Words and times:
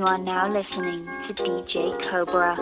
You 0.00 0.06
are 0.06 0.16
now 0.16 0.48
listening 0.48 1.04
to 1.04 1.34
DJ 1.34 2.02
Cobra. 2.02 2.56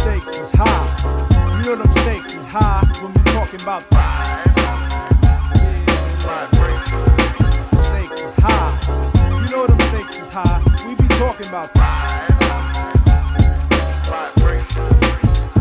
Stakes 0.00 0.38
is 0.40 0.50
high. 0.50 1.58
You 1.58 1.66
know 1.66 1.76
them 1.76 1.92
stakes 1.92 2.34
is 2.34 2.44
high 2.46 2.82
when 3.00 3.12
we 3.12 3.20
talking 3.30 3.60
about. 3.60 3.82
Stakes 7.84 8.22
is 8.22 8.32
high. 8.38 8.72
You 9.44 9.50
know 9.52 9.66
them 9.68 9.78
stakes 9.78 10.20
is 10.20 10.30
high. 10.30 10.62
We 10.88 10.96
be 10.96 11.06
talking 11.14 11.46
about. 11.46 11.68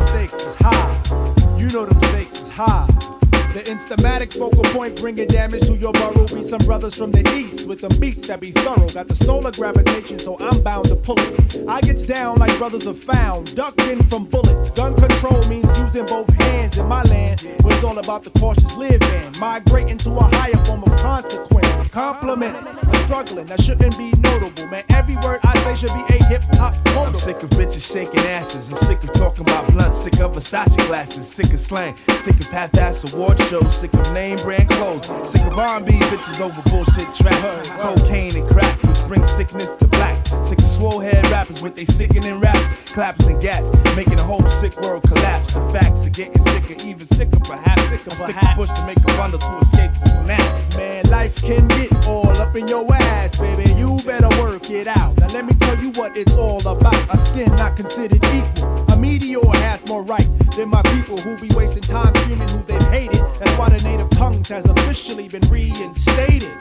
Stakes 0.08 0.46
is 0.48 0.56
high. 0.56 1.60
You 1.60 1.70
know 1.70 1.86
them 1.86 2.00
stakes 2.10 2.42
is 2.42 2.50
high. 2.50 3.19
The 3.54 3.62
instamatic 3.62 4.32
focal 4.32 4.64
point 4.66 5.02
bringing 5.02 5.28
damage 5.28 5.66
to 5.66 5.74
your 5.74 5.92
burrow. 5.94 6.28
Be 6.28 6.44
some 6.44 6.60
brothers 6.66 6.94
from 6.94 7.12
the 7.12 7.28
east 7.36 7.68
with 7.68 7.80
them 7.80 8.00
beats 8.00 8.28
that 8.28 8.40
be 8.40 8.52
thorough. 8.52 8.88
Got 8.90 9.08
the 9.08 9.16
solar 9.16 9.52
gravitation, 9.52 10.20
so 10.20 10.38
I'm 10.40 10.62
bound 10.62 10.86
to 10.90 10.96
pull 10.96 11.18
it. 11.20 11.66
I 11.68 11.82
gets 11.82 12.04
down 12.04 12.38
like 12.38 12.56
brothers 12.60 12.86
are 12.86 12.94
found, 12.94 13.56
ducking 13.56 14.04
from 14.04 14.26
bullets. 14.26 14.70
Gun 14.72 14.94
control 14.94 15.44
means 15.48 15.66
using 15.80 16.06
both 16.06 16.32
hands 16.34 16.78
in 16.78 16.88
my 16.88 17.02
land, 17.04 17.42
where 17.64 17.76
it's 17.76 17.84
all 17.84 17.98
about 17.98 18.24
the 18.24 18.30
cautious 18.40 18.78
living. 18.78 19.26
Migrating 19.40 19.98
to 19.98 20.12
a 20.12 20.24
higher 20.24 20.66
form 20.66 20.84
of 20.84 20.96
consequence. 20.98 21.90
Compliments, 21.90 22.78
I'm 22.86 22.89
struggling, 23.10 23.46
that 23.48 23.60
shouldn't 23.60 23.98
be 23.98 24.12
notable, 24.22 24.68
man. 24.68 24.84
Every 24.90 25.16
word 25.16 25.40
I 25.44 25.58
say 25.64 25.88
should 25.88 25.96
be 25.96 26.14
a 26.14 26.24
hip 26.26 26.44
hop 26.54 26.76
I'm 26.90 27.16
sick 27.16 27.42
of 27.42 27.50
bitches 27.58 27.92
shaking 27.92 28.20
asses. 28.20 28.72
I'm 28.72 28.78
sick 28.78 29.04
of 29.04 29.12
talking 29.14 29.42
about 29.42 29.66
blunt. 29.72 29.96
Sick 29.96 30.20
of 30.20 30.34
Versace 30.34 30.78
glasses. 30.86 31.28
Sick 31.28 31.52
of 31.52 31.60
slang. 31.60 31.96
Sick 32.20 32.40
of 32.40 32.48
half-ass 32.50 33.12
award 33.12 33.40
shows. 33.50 33.76
Sick 33.76 33.92
of 33.96 34.14
name 34.14 34.38
brand 34.38 34.70
clothes. 34.70 35.08
Sick 35.28 35.42
of 35.42 35.58
R&B 35.58 35.92
bitches 35.94 36.40
over 36.40 36.62
bullshit 36.70 37.12
tracks. 37.16 37.70
Cocaine 37.82 38.36
and 38.36 38.48
cracks, 38.48 38.86
which 38.86 39.08
bring 39.08 39.26
sickness 39.26 39.72
to 39.80 39.88
blacks. 39.88 40.30
Sick 40.48 40.60
of 40.60 40.68
swole 40.68 41.00
head 41.00 41.26
rappers 41.32 41.64
with 41.64 41.76
they 41.76 41.86
sickening 41.86 42.40
raps. 42.40 42.92
Clappers 42.92 43.26
and 43.26 43.42
gats, 43.42 43.72
making 43.96 44.18
the 44.18 44.24
whole 44.24 44.48
sick 44.48 44.80
world 44.82 45.02
collapse. 45.04 45.54
The 45.54 45.68
facts 45.70 46.06
are 46.06 46.12
getting 46.12 46.42
sicker, 46.44 46.76
even 46.86 47.08
sicker, 47.08 47.40
perhaps. 47.40 47.90
Sicker, 47.90 48.12
stick 48.12 48.36
a 48.36 48.54
push 48.56 48.70
to 48.70 48.86
make 48.86 49.00
a 49.00 49.18
bundle 49.18 49.40
to 49.40 49.58
escape 49.60 49.94
the 49.94 50.10
synapse. 50.10 50.78
Man, 50.78 51.10
life 51.10 51.36
can 51.42 51.68
get 51.70 51.90
all 52.06 52.30
up 52.38 52.56
in 52.56 52.68
your 52.68 52.84
ass, 52.94 52.99
baby. 53.40 53.72
You 53.74 54.00
better 54.06 54.30
work 54.42 54.70
it 54.70 54.88
out. 54.88 55.18
Now 55.20 55.28
let 55.28 55.46
me 55.46 55.54
tell 55.54 55.78
you 55.78 55.92
what 55.92 56.18
it's 56.18 56.36
all 56.36 56.66
about. 56.68 56.96
A 57.14 57.18
skin 57.18 57.54
not 57.56 57.76
considered 57.76 58.24
equal. 58.26 58.86
A 58.90 58.98
meteor 58.98 59.46
has 59.56 59.86
more 59.88 60.04
right 60.04 60.28
than 60.56 60.70
my 60.70 60.82
people 60.84 61.18
who 61.18 61.38
be 61.38 61.54
wasting 61.56 61.84
time 61.84 62.14
screaming 62.16 62.48
who 62.50 62.62
they've 62.64 62.88
hated. 62.90 63.22
That's 63.40 63.58
why 63.58 63.70
the 63.70 63.82
native 63.84 64.10
tongues 64.12 64.50
has 64.50 64.66
officially 64.66 65.28
been 65.28 65.48
reinstated. 65.50 66.52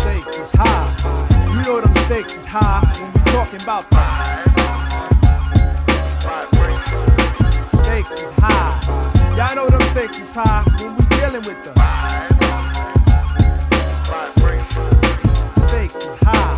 Stakes 0.00 0.38
is 0.38 0.50
high. 0.54 0.90
You 1.50 1.62
know 1.64 1.80
them 1.80 1.94
stakes 2.06 2.36
is 2.36 2.44
high 2.44 2.82
when 3.00 3.12
we 3.12 3.20
talking 3.30 3.62
about 3.62 3.88
that. 3.90 4.50
Stakes 7.84 8.22
is 8.22 8.30
high. 8.38 9.13
Y'all 9.36 9.56
know 9.56 9.68
them 9.68 9.82
stakes 9.90 10.20
is 10.20 10.32
high 10.32 10.62
when 10.78 10.94
we 10.94 11.04
dealing 11.16 11.42
with 11.42 11.60
them. 11.64 11.74
Stakes 15.68 15.96
is 16.06 16.14
high. 16.22 16.54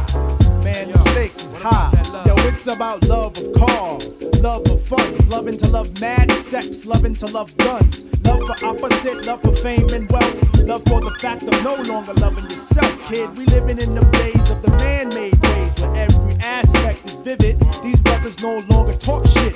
Man, 0.62 0.88
your 0.90 1.00
stakes 1.08 1.42
is 1.42 1.52
high. 1.54 1.90
Yo, 2.26 2.34
it's 2.48 2.66
about 2.66 3.02
love 3.08 3.34
of 3.38 3.52
cars, 3.54 4.22
love 4.42 4.66
of 4.70 4.82
funds, 4.86 5.26
loving 5.28 5.56
to 5.56 5.66
love 5.68 5.98
mad 6.02 6.30
sex, 6.32 6.84
loving 6.84 7.14
to 7.14 7.24
love 7.26 7.56
guns, 7.56 8.04
love 8.24 8.46
for 8.46 8.66
opposite, 8.66 9.24
love 9.24 9.40
for 9.40 9.56
fame 9.56 9.88
and 9.94 10.10
wealth, 10.12 10.60
love 10.60 10.84
for 10.84 11.00
the 11.00 11.12
fact 11.18 11.44
of 11.44 11.64
no 11.64 11.76
longer 11.90 12.12
loving 12.14 12.44
yourself, 12.44 12.92
kid. 13.08 13.34
We 13.38 13.46
living 13.46 13.78
in 13.78 13.94
the 13.94 14.04
days 14.20 14.50
of 14.50 14.60
the 14.60 14.70
man-made 14.72 15.34
ways 15.42 15.80
where 15.80 15.96
every 15.96 16.34
aspect 16.40 17.06
is 17.06 17.14
vivid. 17.14 17.58
These 17.82 18.02
brothers 18.02 18.38
no 18.42 18.58
longer 18.68 18.92
talk 18.92 19.26
shit, 19.26 19.55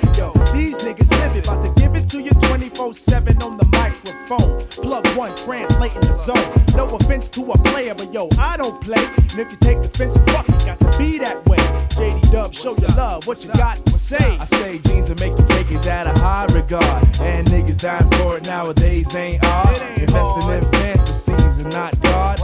These 0.61 0.77
niggas 0.83 1.09
live 1.09 1.43
about 1.43 1.65
to 1.65 1.81
give 1.81 1.95
it 1.95 2.07
to 2.11 2.21
you 2.21 2.29
24/7 2.29 3.41
on 3.41 3.57
the 3.57 3.65
microphone. 3.71 4.59
Plug 4.69 5.07
one, 5.17 5.35
translating 5.35 6.01
the 6.01 6.15
zone. 6.21 6.53
No 6.75 6.85
offense 6.95 7.31
to 7.31 7.41
a 7.51 7.57
player, 7.69 7.95
but 7.95 8.13
yo, 8.13 8.29
I 8.37 8.57
don't 8.57 8.79
play. 8.79 9.03
And 9.31 9.39
if 9.39 9.51
you 9.51 9.57
take 9.59 9.79
offense, 9.79 10.15
fuck 10.27 10.47
it, 10.47 10.63
got 10.63 10.79
to 10.79 10.97
be 10.99 11.17
that 11.17 11.43
way. 11.47 11.57
JD 11.97 12.31
Dub, 12.31 12.53
show 12.53 12.75
your 12.75 12.89
love, 12.89 13.25
what 13.25 13.43
you 13.43 13.51
got 13.53 13.83
to 13.87 13.91
say? 13.91 14.37
I 14.39 14.45
say 14.45 14.77
jeans 14.85 15.09
and 15.09 15.19
making 15.19 15.47
cake 15.47 15.71
is 15.71 15.87
at 15.87 16.05
a 16.05 16.13
high 16.19 16.45
regard. 16.53 17.05
And 17.19 17.47
niggas 17.47 17.79
dying 17.79 18.07
for 18.11 18.37
it 18.37 18.45
nowadays 18.45 19.15
ain't 19.15 19.43
odd. 19.43 19.81
Investing 19.97 20.49
in 20.51 20.63
fantasies 20.73 21.57
and 21.63 21.71
not 21.73 21.99
God. 22.01 22.39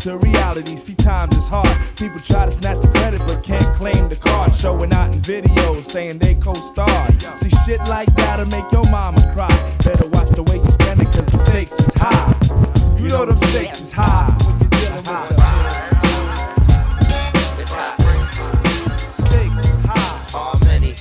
To 0.00 0.16
reality. 0.16 0.76
See, 0.76 0.94
times 0.94 1.36
is 1.36 1.46
hard. 1.46 1.68
People 1.96 2.20
try 2.20 2.46
to 2.46 2.50
snatch 2.52 2.80
the 2.80 2.88
credit 2.88 3.20
but 3.26 3.42
can't 3.42 3.74
claim 3.76 4.08
the 4.08 4.16
card. 4.16 4.54
Showing 4.54 4.92
out 4.92 5.14
in 5.14 5.20
videos 5.20 5.84
saying 5.84 6.18
they 6.18 6.34
co-starred. 6.36 7.20
See, 7.36 7.50
shit 7.66 7.80
like 7.80 8.08
that'll 8.14 8.46
make 8.46 8.70
your 8.72 8.88
mama 8.90 9.20
cry. 9.34 9.48
Better 9.84 10.08
watch 10.08 10.30
the 10.30 10.42
way 10.44 10.56
you 10.56 10.70
spend 10.70 11.00
it 11.00 11.06
cause 11.06 11.26
the 11.26 11.38
stakes 11.38 11.78
is 11.78 11.92
high. 11.96 12.34
You 12.98 13.08
know 13.08 13.26
them 13.26 13.36
stakes 13.50 13.82
is 13.82 13.92
high 13.92 14.30
when 14.46 14.58
you're 14.60 14.70
dealing 14.70 14.96
with 14.96 15.04
them. 15.04 15.60
It's 17.60 17.72
hot. 17.72 18.00
Stakes 19.26 19.86
high. 19.86 20.24
Harmony. 20.32 20.94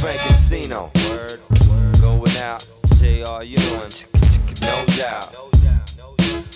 Frankenstino. 0.00 0.90
Word. 1.08 1.40
Going 2.00 2.36
out. 2.38 2.68
JR, 2.96 3.44
you 3.44 3.58
doing? 3.58 3.92
No 4.60 4.84
doubt. 4.96 5.55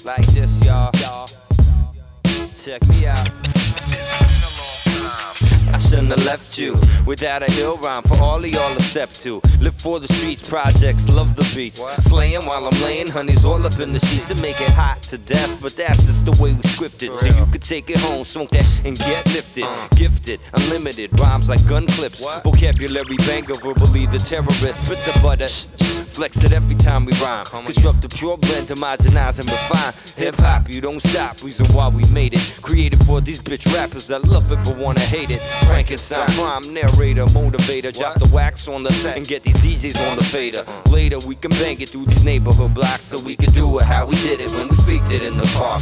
Like 0.05 0.27
this, 0.29 0.51
y'all. 0.65 0.91
Check 2.57 2.87
me 2.89 3.07
out. 3.07 3.29
I 5.73 5.79
shouldn't 5.79 6.09
have 6.09 6.25
left 6.25 6.59
you 6.59 6.75
without 7.07 7.43
a 7.43 7.53
hill 7.53 7.77
rhyme 7.79 8.03
for 8.03 8.17
all 8.17 8.43
of 8.43 8.51
y'all 8.51 8.75
to 8.75 8.83
step 8.83 9.13
to. 9.25 9.41
Live 9.61 9.75
for 9.75 10.01
the 10.01 10.09
streets, 10.09 10.49
projects, 10.49 11.09
love 11.09 11.37
the 11.37 11.49
beats. 11.55 11.85
Slaying 12.05 12.45
while 12.47 12.67
I'm 12.67 12.83
laying, 12.83 13.09
honey's 13.09 13.45
all 13.45 13.65
up 13.67 13.79
in 13.79 13.93
the 13.93 14.01
sheets 14.01 14.31
and 14.31 14.41
make 14.41 14.61
it 14.61 14.71
hot 14.71 15.03
to 15.03 15.19
death. 15.19 15.61
But 15.61 15.77
that's 15.77 16.05
just 16.07 16.25
the 16.25 16.33
way 16.43 16.53
we 16.55 16.63
scripted. 16.63 17.15
So 17.17 17.27
you 17.27 17.47
could 17.53 17.63
take 17.63 17.91
it 17.91 17.99
home, 17.99 18.25
smoke 18.25 18.51
that 18.51 18.83
and 18.85 18.99
get 18.99 19.27
lifted. 19.27 19.67
Gifted, 19.97 20.41
unlimited, 20.55 21.19
rhymes 21.21 21.49
like 21.49 21.67
gun 21.69 21.87
clips. 21.87 22.25
Vocabulary 22.43 23.17
banger, 23.19 23.55
verbally 23.55 24.07
the 24.07 24.19
terrorist. 24.19 24.87
Spit 24.87 24.99
the 25.05 25.21
butter. 25.23 25.49
Flex 26.21 26.45
it 26.45 26.53
every 26.53 26.75
time 26.75 27.07
we 27.07 27.13
rhyme. 27.15 27.47
Construct 27.47 28.05
a 28.05 28.09
pure 28.11 28.37
blend, 28.37 28.69
homogenize 28.69 29.39
and 29.39 29.49
refine. 29.49 29.95
Hip 30.19 30.35
hop, 30.35 30.69
you 30.69 30.83
don't 30.83 31.01
stop. 31.01 31.43
Reason 31.43 31.65
why 31.69 31.89
we 31.89 32.05
made 32.13 32.35
it. 32.35 32.53
Created 32.61 33.03
for 33.07 33.23
these 33.23 33.41
bitch 33.41 33.65
rappers 33.73 34.09
that 34.09 34.23
love 34.25 34.53
it 34.53 34.59
but 34.63 34.77
wanna 34.77 35.01
hate 35.01 35.31
it. 35.31 35.41
Frankenstein, 35.67 36.29
rhyme 36.37 36.75
narrator, 36.75 37.25
motivator. 37.25 37.91
Drop 37.91 38.19
the 38.19 38.29
wax 38.35 38.69
on 38.69 38.83
the 38.83 38.93
set 38.93 39.17
and 39.17 39.27
get 39.27 39.45
these 39.45 39.57
DJs 39.65 40.11
on 40.11 40.19
the 40.19 40.25
fader. 40.25 40.63
Later 40.91 41.19
we 41.21 41.37
can 41.37 41.53
bang 41.53 41.81
it 41.81 41.89
through 41.89 42.05
these 42.05 42.23
neighborhood 42.23 42.75
blocks 42.75 43.07
so 43.07 43.19
we 43.23 43.35
can 43.35 43.51
do 43.53 43.79
it 43.79 43.87
how 43.87 44.05
we 44.05 44.15
did 44.17 44.41
it 44.43 44.51
when 44.51 44.69
we 44.69 44.77
faked 44.77 45.11
it 45.11 45.23
in 45.23 45.39
the 45.39 45.47
park. 45.57 45.81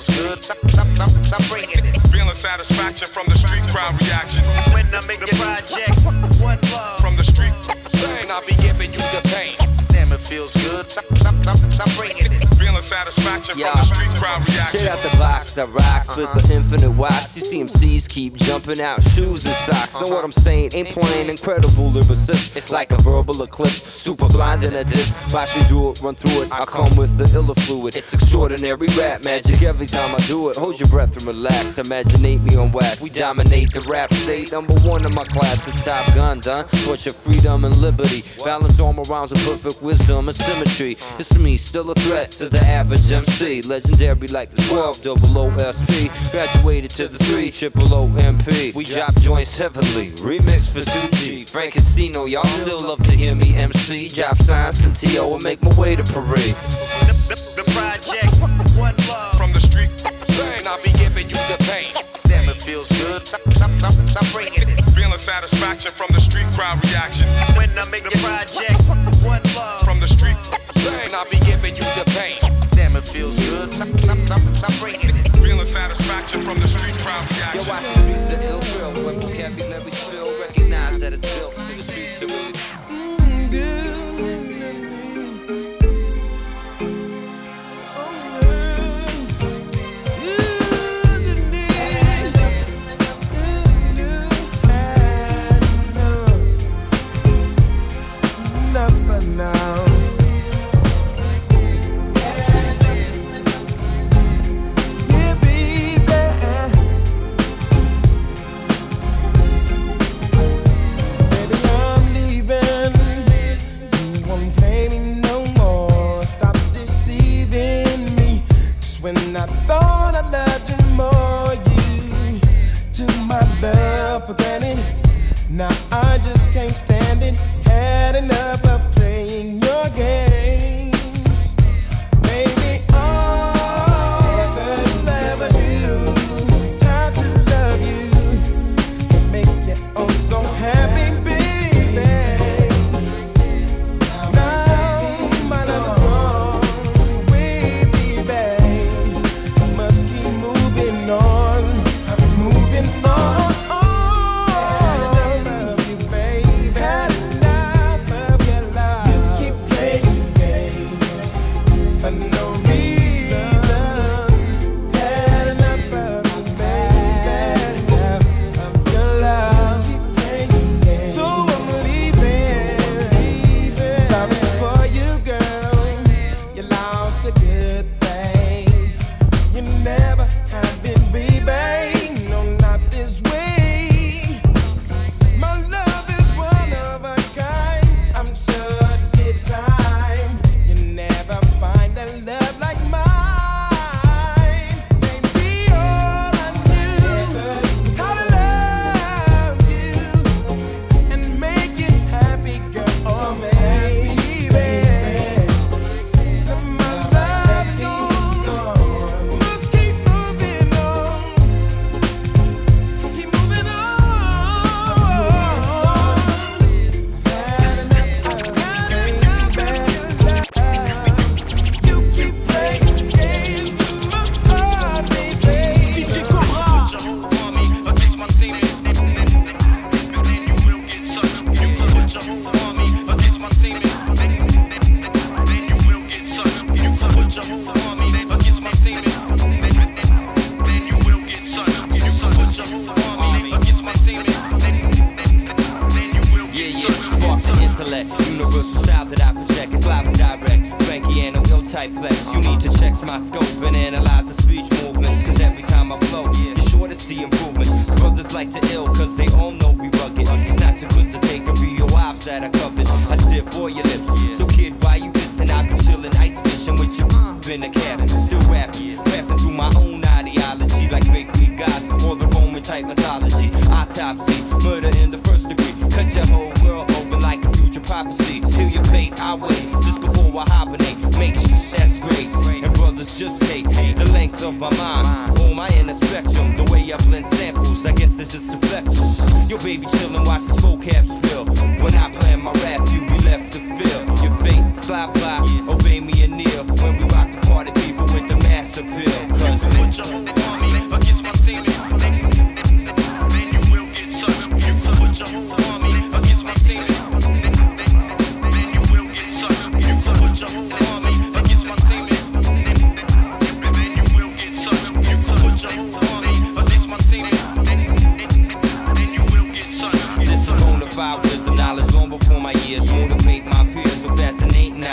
Feels 0.00 0.18
good. 0.18 0.44
Stop, 0.44 0.58
stop, 0.68 0.86
stop, 0.96 1.26
stop 1.26 1.48
bringing 1.48 1.84
it. 1.84 2.00
Feeling 2.10 2.34
satisfaction 2.34 3.08
from 3.08 3.26
the 3.26 3.36
street 3.36 3.62
crowd 3.68 4.00
reaction. 4.02 4.44
When 4.72 4.86
I 4.94 5.04
make 5.06 5.20
the 5.20 5.34
project, 5.36 5.96
one 6.40 6.60
love 6.72 7.00
From 7.00 7.16
the 7.16 7.24
street, 7.24 7.52
Bang, 7.92 8.30
I'll 8.30 8.46
be 8.46 8.54
giving 8.56 8.92
you 8.92 8.98
the 8.98 9.20
pain. 9.34 9.56
Damn, 9.88 10.12
it 10.12 10.20
feels 10.20 10.54
good. 10.54 10.90
Stop, 10.90 11.04
stop, 11.16 11.34
stop, 11.42 11.58
stop 11.72 11.96
bringing 11.96 12.32
it. 12.32 12.49
Feeling 12.80 13.04
satisfaction 13.04 13.58
Yeah. 13.58 13.72
from 13.72 13.80
the 13.80 13.94
street 13.94 14.20
crowd 14.20 14.42
Straight 14.42 14.54
reaction. 14.56 14.88
out 14.88 14.98
the 15.02 15.16
box 15.16 15.54
that 15.54 15.66
rocks 15.72 16.08
with 16.08 16.16
the 16.16 16.22
uh-huh. 16.24 16.54
infinite 16.54 16.90
watch. 16.90 17.36
You 17.36 17.42
see 17.42 17.60
MCs 17.60 18.08
keep 18.08 18.36
jumping 18.36 18.80
out, 18.80 19.02
shoes 19.10 19.44
and 19.44 19.54
socks. 19.66 19.94
Know 19.94 20.08
what 20.08 20.24
I'm 20.24 20.30
uh-huh. 20.30 20.40
saying? 20.40 20.70
Ain't 20.74 20.88
playing 20.88 21.28
incredible 21.28 21.90
lyricist. 21.90 22.56
It's 22.56 22.70
like 22.70 22.92
a 22.92 22.96
verbal 22.96 23.42
eclipse, 23.42 23.82
super 23.82 24.28
blind 24.28 24.64
in 24.64 24.74
a 24.74 24.84
disc. 24.84 25.12
Watch 25.32 25.54
me 25.56 25.62
do 25.68 25.90
it, 25.90 26.00
run 26.02 26.14
through 26.14 26.42
it. 26.42 26.52
I 26.52 26.64
come 26.64 26.94
with 26.96 27.16
the 27.18 27.24
iller 27.36 27.54
fluid. 27.54 27.96
It's 27.96 28.12
extraordinary 28.12 28.88
rap 28.98 29.24
magic 29.24 29.62
every 29.62 29.86
time 29.86 30.14
I 30.14 30.18
do 30.26 30.50
it. 30.50 30.56
Hold 30.56 30.78
your 30.78 30.88
breath 30.88 31.16
and 31.16 31.26
relax. 31.26 31.78
Imaginate 31.78 32.40
me 32.42 32.56
on 32.56 32.72
wax. 32.72 33.00
We 33.00 33.10
dominate 33.10 33.72
the 33.72 33.80
rap 33.88 34.12
state. 34.12 34.52
Number 34.52 34.74
one 34.80 35.04
in 35.04 35.14
my 35.14 35.24
class, 35.24 35.64
the 35.64 35.72
top 35.84 36.14
gun 36.14 36.40
done. 36.40 36.66
Torture 36.84 37.12
freedom 37.12 37.64
and 37.64 37.76
liberty. 37.76 38.24
Balance 38.44 38.80
armor 38.80 39.02
rounds 39.02 39.32
of 39.32 39.38
perfect 39.38 39.82
wisdom 39.82 40.28
and 40.28 40.36
symmetry. 40.36 40.96
It's 41.18 41.36
me, 41.38 41.56
still 41.56 41.90
a 41.90 41.94
threat 41.94 42.30
to 42.32 42.48
the 42.48 42.69
average 42.70 43.10
MC. 43.10 43.62
Legendary 43.62 44.28
like 44.28 44.50
the 44.50 44.62
12, 44.68 45.02
double 45.02 45.28
OSP. 45.28 46.08
Graduated 46.30 46.90
to 46.92 47.08
the 47.08 47.18
3, 47.24 47.50
triple 47.50 47.82
OMP. 47.92 48.74
We 48.74 48.84
drop 48.84 49.14
joints 49.20 49.58
heavily, 49.58 50.12
remix 50.22 50.70
for 50.70 50.80
2G. 50.80 51.48
Frank 51.48 51.74
Castino, 51.74 52.30
y'all 52.30 52.44
still 52.44 52.80
love 52.80 53.02
to 53.04 53.12
hear 53.12 53.34
me 53.34 53.54
MC. 53.56 54.08
Drop 54.08 54.36
signs 54.36 54.84
and 54.84 54.94
TO 54.96 55.34
and 55.34 55.42
make 55.42 55.62
my 55.62 55.74
way 55.78 55.96
to 55.96 56.04
parade. 56.04 56.54
The, 57.06 57.14
the, 57.28 57.62
the 57.62 57.70
project, 57.72 58.32
one 58.78 58.94
love 59.08 59.36
from 59.36 59.52
the 59.52 59.60
street. 59.60 59.90
And 60.56 60.66
I'll 60.66 60.82
be 60.82 60.92
giving 60.92 61.28
you 61.28 61.36
the 61.50 61.56
pain. 61.68 61.92
Damn, 62.24 62.48
it 62.48 62.56
feels 62.56 62.88
good. 63.02 63.26
Stop, 63.26 63.40
stop, 63.50 63.70
stop, 63.78 63.92
stop 64.08 64.32
breaking 64.32 64.68
it. 64.68 64.80
Feeling 64.94 65.18
satisfaction 65.18 65.90
from 65.90 66.08
the 66.12 66.20
street 66.20 66.46
crowd 66.52 66.78
reaction. 66.86 67.26
When 67.56 67.70
I 67.76 67.88
make 67.90 68.04
the 68.04 68.16
project, 68.22 68.80
one 69.26 69.42
from 76.50 76.58
the 76.58 76.66
streets. 76.66 76.99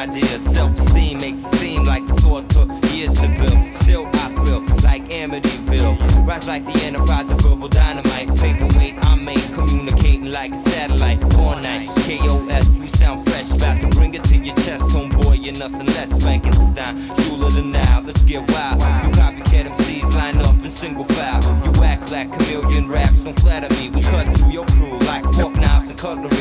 idea. 0.10 0.40
Self 0.40 0.78
esteem 0.80 1.18
makes 1.20 1.40
it 1.40 1.56
seem 1.58 1.84
like 1.84 2.06
the 2.08 2.14
thought 2.16 2.50
took 2.50 2.70
years 2.92 3.14
to 3.22 3.28
build. 3.28 3.76
Still, 3.76 4.08
I 4.14 4.30
feel 4.44 4.62
like 4.84 5.06
Amityville. 5.10 6.28
Rise 6.28 6.48
like 6.48 6.66
the 6.66 6.78
enterprise 6.84 7.30
of 7.32 7.40
verbal 7.42 7.68
dynamite. 7.68 8.36
Paperweight, 8.40 8.96
I 9.06 9.16
make 9.16 9.54
communicating 9.54 10.32
like 10.32 10.54
a 10.54 10.58
satellite. 10.58 11.22
All 11.36 11.56
night, 11.56 11.88
KOS, 12.06 12.78
we 12.78 12.88
sound 12.88 13.26
fresh. 13.28 13.52
About 13.52 13.82
to 13.82 13.88
bring 13.88 14.14
it 14.14 14.24
to 14.26 14.38
your 14.38 14.56
chest, 14.56 14.84
homeboy, 14.96 15.44
you're 15.44 15.58
nothing 15.58 15.88
less. 15.88 16.12
Frankenstein, 16.22 16.96
Jewel 17.18 17.50
than 17.50 17.72
the 17.72 18.04
let's 18.06 18.24
get 18.24 18.50
wild. 18.52 18.82
You 18.82 19.12
copycat 19.20 19.66
MCs, 19.74 20.16
line 20.16 20.38
up 20.38 20.62
in 20.64 20.70
single 20.70 21.06
file. 21.06 21.42
You 21.66 21.84
act 21.84 22.12
like 22.12 22.32
chameleon 22.32 22.88
raps, 22.88 23.24
don't 23.24 23.40
flatter 23.40 23.74
me. 23.76 23.90
We 23.90 24.02
cut 24.02 24.26
through 24.38 24.52
your 24.52 24.66
crew 24.68 24.98
like 25.00 25.24
fork 25.34 25.56
knives 25.56 25.90
and 25.90 26.00
cutlery. 26.00 26.37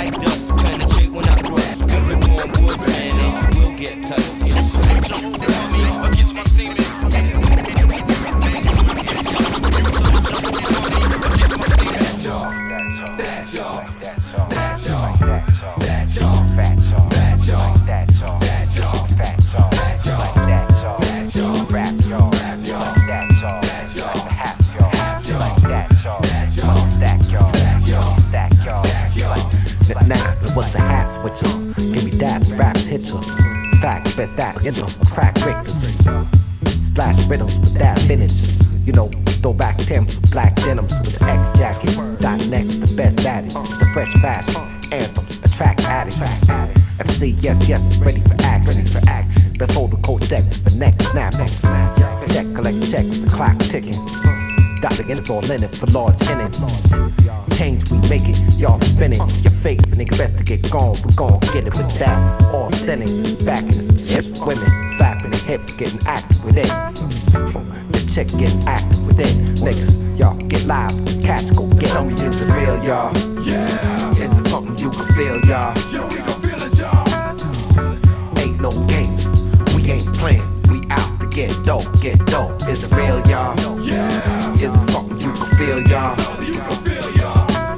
like 0.00 0.18
this. 0.18 0.39
You 34.62 34.72
know, 34.72 34.88
crack 35.06 35.34
breakers. 35.40 35.72
Splash 36.84 37.26
rhythms 37.26 37.58
with 37.60 37.74
that 37.74 37.98
vintage. 38.00 38.32
You 38.86 38.92
know, 38.92 39.08
throwback 39.40 39.78
Timbs 39.78 40.20
with 40.20 40.30
black 40.30 40.54
denims 40.56 40.92
with 41.00 41.18
the 41.18 41.24
X 41.24 41.58
jacket. 41.58 41.94
Dot 42.20 42.46
next, 42.48 42.76
the 42.76 42.94
best 42.96 43.26
at 43.26 43.44
it. 43.44 43.52
The 43.52 43.90
fresh 43.94 44.12
fashion 44.20 44.62
anthems 44.92 45.38
attract 45.44 45.80
addicts. 45.82 46.18
FC, 46.98 47.36
yes, 47.40 47.68
yes, 47.68 47.96
ready 47.98 48.20
for 48.20 48.34
action. 48.40 48.76
Ready 48.76 48.88
for 48.88 49.00
action. 49.08 49.52
Best 49.54 49.72
hold 49.72 49.92
the 49.92 49.96
codex 49.98 50.58
for 50.58 50.70
next 50.76 51.06
snapping. 51.10 51.48
Check, 52.28 52.46
collect 52.54 52.90
checks, 52.90 53.18
the 53.20 53.30
clock 53.30 53.58
ticking. 53.58 53.96
Dr. 54.80 55.02
Guinness 55.04 55.28
all 55.30 55.44
in 55.50 55.62
it 55.62 55.74
for 55.76 55.86
large 55.86 56.20
innings. 56.28 56.58
Change, 57.56 57.90
we 57.90 57.98
make 58.08 58.22
it, 58.24 58.38
y'all 58.58 58.80
spinning. 58.80 59.20
Your 60.00 60.08
nigga, 60.08 60.18
best 60.18 60.38
to 60.38 60.44
get 60.44 60.70
gone. 60.70 60.96
We 61.04 61.12
gon' 61.14 61.38
get 61.52 61.66
it 61.66 61.76
with 61.76 61.98
that. 61.98 62.42
All 62.54 62.70
thinning, 62.70 63.36
back 63.44 63.64
in 63.64 63.68
his 63.68 64.10
hip, 64.10 64.24
women 64.46 64.66
slapping 64.96 65.30
the 65.30 65.36
hips, 65.36 65.76
getting 65.76 66.00
active 66.06 66.42
with 66.42 66.56
it. 66.56 66.68
The 67.92 68.10
chick 68.10 68.28
getting 68.28 68.66
active 68.66 69.06
with 69.06 69.20
it. 69.20 69.34
Niggas, 69.60 70.18
y'all 70.18 70.38
get 70.48 70.64
live, 70.64 70.96
this 71.04 71.22
cash 71.22 71.50
go 71.50 71.66
get 71.74 71.90
Tell 71.90 72.04
me, 72.04 72.12
is 72.12 72.40
it 72.40 72.46
real, 72.46 72.82
y'all? 72.82 73.14
Yeah. 73.44 74.10
Is 74.12 74.32
it 74.32 74.48
something 74.48 74.78
you 74.78 74.90
can 74.90 75.04
feel, 75.12 75.38
y'all? 75.44 75.76
Yeah, 75.92 76.08
we 76.08 76.16
can 76.16 76.40
feel 76.40 76.62
it, 76.62 76.78
y'all. 76.78 78.38
Ain't 78.38 78.58
no 78.58 78.70
games, 78.88 79.26
we 79.74 79.90
ain't 79.90 80.14
playing. 80.14 80.62
We 80.70 80.80
out 80.88 81.20
to 81.20 81.26
get 81.26 81.52
dope, 81.62 82.00
get 82.00 82.24
dope. 82.24 82.56
Is 82.68 82.84
it 82.84 82.92
real, 82.92 83.20
y'all? 83.28 83.54
Yeah. 83.84 84.54
Is 84.54 84.72
it 84.72 84.90
something 84.92 85.20
you 85.20 85.32
can 85.34 85.56
feel, 85.56 85.82
y'all? 85.82 86.16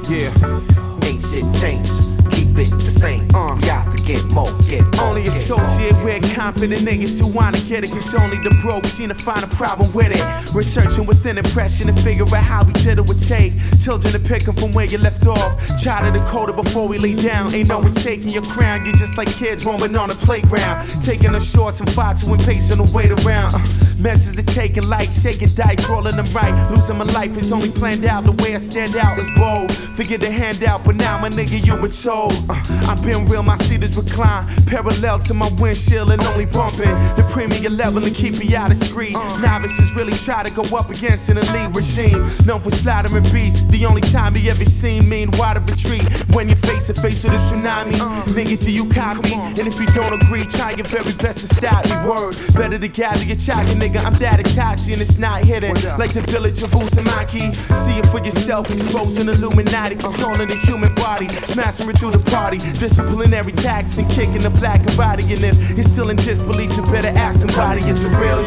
Yeah. 0.09 1.05
Ain't 1.05 1.21
shit 1.25 1.59
changed. 1.59 2.12
Keep 2.53 2.67
it 2.67 2.69
the 2.85 2.99
same. 2.99 3.27
Uh. 3.33 3.55
We 3.55 3.69
out 3.69 3.91
to 3.91 3.97
get 4.03 4.21
more, 4.33 4.51
get 4.69 4.83
more. 4.95 5.07
Only 5.07 5.23
get 5.23 5.33
associate 5.33 5.95
with 6.03 6.35
confident 6.35 6.81
niggas 6.81 7.19
who 7.19 7.27
wanna 7.27 7.59
get 7.61 7.83
it. 7.83 7.89
Cause 7.89 8.13
only 8.13 8.37
the 8.37 8.51
broke 8.61 8.85
seem 8.85 9.09
to 9.09 9.15
find 9.15 9.43
a 9.43 9.47
problem 9.47 9.91
with 9.93 10.11
it. 10.11 10.53
Researching 10.53 11.05
within 11.05 11.37
impression 11.37 11.87
to 11.87 11.93
figure 12.01 12.25
out 12.25 12.43
how 12.43 12.63
we 12.63 12.73
did 12.73 12.99
it 12.99 13.07
would 13.07 13.19
take. 13.19 13.53
Children 13.81 14.13
to 14.13 14.19
pick 14.19 14.43
pick 14.43 14.47
'em 14.47 14.55
from 14.55 14.71
where 14.71 14.85
you 14.85 14.97
left 14.97 15.25
off. 15.25 15.51
Try 15.81 16.01
to 16.01 16.11
decode 16.11 16.49
it 16.49 16.55
before 16.55 16.87
we 16.87 16.97
lay 16.97 17.15
down. 17.15 17.53
Ain't 17.53 17.69
no 17.69 17.79
one 17.79 17.93
taking 17.93 18.29
your 18.29 18.43
crown. 18.43 18.85
You're 18.85 18.95
just 18.95 19.17
like 19.17 19.29
kids 19.29 19.65
roaming 19.65 19.95
on 19.97 20.09
the 20.09 20.15
playground. 20.15 20.87
Taking 21.01 21.31
the 21.31 21.39
shorts 21.39 21.79
and 21.79 21.89
five 21.91 22.21
to 22.21 22.33
and 22.33 22.43
pacing 22.43 22.77
the 22.77 22.91
weight 22.91 23.11
around. 23.11 23.55
Uh, 23.55 23.59
Messes 24.03 24.37
are 24.37 24.43
taking 24.43 24.83
light, 24.89 25.13
shaking 25.13 25.47
dice, 25.55 25.87
rolling 25.87 26.17
them 26.17 26.25
right. 26.33 26.51
Losing 26.69 26.97
my 26.97 27.05
life 27.05 27.37
is 27.37 27.53
only 27.53 27.71
planned 27.71 28.03
out. 28.03 28.25
The 28.25 28.33
way 28.43 28.53
I 28.53 28.57
stand 28.57 28.97
out 28.97 29.17
is 29.17 29.29
bold. 29.37 29.73
Forget 29.95 30.19
the 30.19 30.29
handout, 30.29 30.83
but 30.83 30.97
now 30.97 31.17
my 31.17 31.29
nigga, 31.29 31.65
you 31.65 31.77
been 31.77 31.91
told. 31.91 32.33
Uh, 32.49 32.61
I've 32.89 33.01
been 33.01 33.25
real, 33.29 33.43
my 33.43 33.55
seat 33.59 33.81
is 33.81 33.95
reclined. 33.95 34.49
Parallel 34.67 35.19
to 35.19 35.33
my 35.33 35.49
windshield 35.57 36.11
and 36.11 36.21
only 36.23 36.45
bumping. 36.45 36.91
The 37.15 37.25
premium 37.31 37.77
level 37.77 38.03
and 38.03 38.13
keep 38.13 38.37
me 38.37 38.53
out 38.53 38.71
of 38.71 38.77
screen. 38.77 39.13
Novices 39.39 39.93
really 39.95 40.11
try 40.11 40.43
to 40.43 40.51
go 40.51 40.63
up 40.75 40.89
against 40.89 41.29
an 41.29 41.37
elite 41.37 41.73
regime. 41.73 42.29
Known 42.45 42.59
for 42.59 42.71
slaughtering 42.71 43.23
beasts. 43.31 43.61
The 43.69 43.85
only 43.85 44.01
time 44.01 44.35
you 44.35 44.51
ever 44.51 44.65
seen 44.65 45.07
me 45.07 45.23
in 45.23 45.31
water 45.31 45.61
retreat. 45.61 46.03
When 46.35 46.49
you 46.49 46.55
face 46.57 46.87
the 46.87 46.93
face 46.93 47.23
of 47.23 47.31
the 47.31 47.37
tsunami. 47.37 47.95
Nigga, 48.35 48.59
do 48.59 48.69
you 48.69 48.89
copy? 48.89 49.33
And 49.33 49.59
if 49.59 49.79
you 49.79 49.87
don't 49.95 50.21
agree, 50.21 50.43
try 50.43 50.71
your 50.71 50.87
very 50.87 51.13
best 51.23 51.39
to 51.39 51.55
stop 51.55 51.85
me. 51.85 52.09
Word. 52.09 52.35
Better 52.53 52.77
to 52.77 52.87
gather 52.89 53.23
your 53.23 53.37
chocolate, 53.37 53.77
nigga. 53.77 53.92
I'm 53.97 54.13
that 54.15 54.39
Itachi 54.39 54.93
and 54.93 55.01
it's 55.01 55.17
not 55.17 55.43
hidden. 55.43 55.73
Like 55.97 56.13
the 56.13 56.21
village 56.21 56.61
of 56.61 56.69
Uzumaki. 56.71 57.55
See 57.85 57.97
it 57.97 58.05
for 58.07 58.23
yourself, 58.23 58.69
exposing 58.71 59.29
Illuminati, 59.29 59.95
controlling 59.95 60.49
the 60.49 60.57
human 60.67 60.93
body, 60.95 61.29
smashing 61.29 61.89
it 61.89 61.97
through 61.99 62.11
the 62.11 62.23
party. 62.31 62.57
Disciplinary 62.57 63.51
tax 63.53 63.97
and 63.97 64.09
kicking 64.09 64.41
the 64.43 64.49
black 64.49 64.81
and 64.85 64.97
body. 64.97 65.23
And 65.33 65.43
if 65.43 65.57
you're 65.71 65.83
still 65.83 66.09
in 66.09 66.17
disbelief, 66.17 66.75
you 66.75 66.83
better 66.83 67.13
ask 67.17 67.39
somebody. 67.39 67.81
it's 67.85 68.03
it 68.03 68.09
real, 68.19 68.42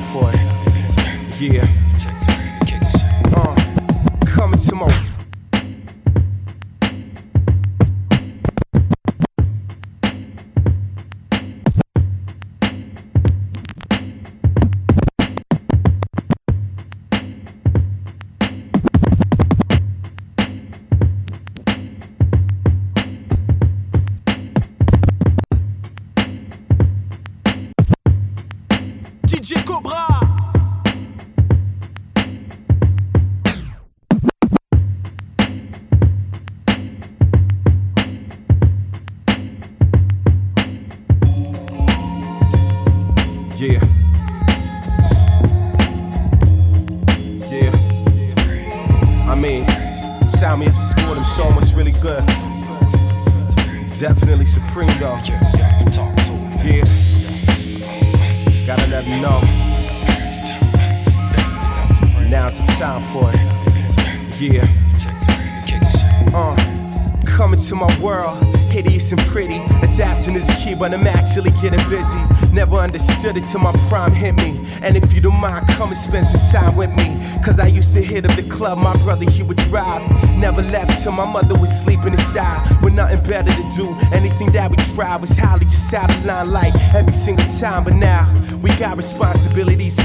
time 0.00 0.12
for 0.12 0.30
it. 0.32 1.40
Yeah. 1.40 1.66
Uh, 3.34 3.54
coming 4.26 4.58
to 4.58 4.74
my 4.74 5.05
my 81.16 81.24
mother 81.24 81.58
was 81.58 81.70
sleeping 81.80 82.12
inside. 82.12 82.60
With 82.82 82.92
nothing 82.92 83.22
better 83.28 83.50
to 83.50 83.64
do, 83.74 83.96
anything 84.12 84.52
that 84.52 84.70
we 84.70 84.76
tried 84.94 85.20
was 85.20 85.36
highly 85.36 85.64
just 85.64 85.92
out 85.94 86.14
of 86.14 86.24
line 86.24 86.50
like 86.52 86.74
every 86.94 87.14
single 87.14 87.46
time. 87.58 87.84
But 87.84 87.94
now 87.94 88.30
we 88.62 88.70
got 88.76 88.96
responsibilities 88.96 89.96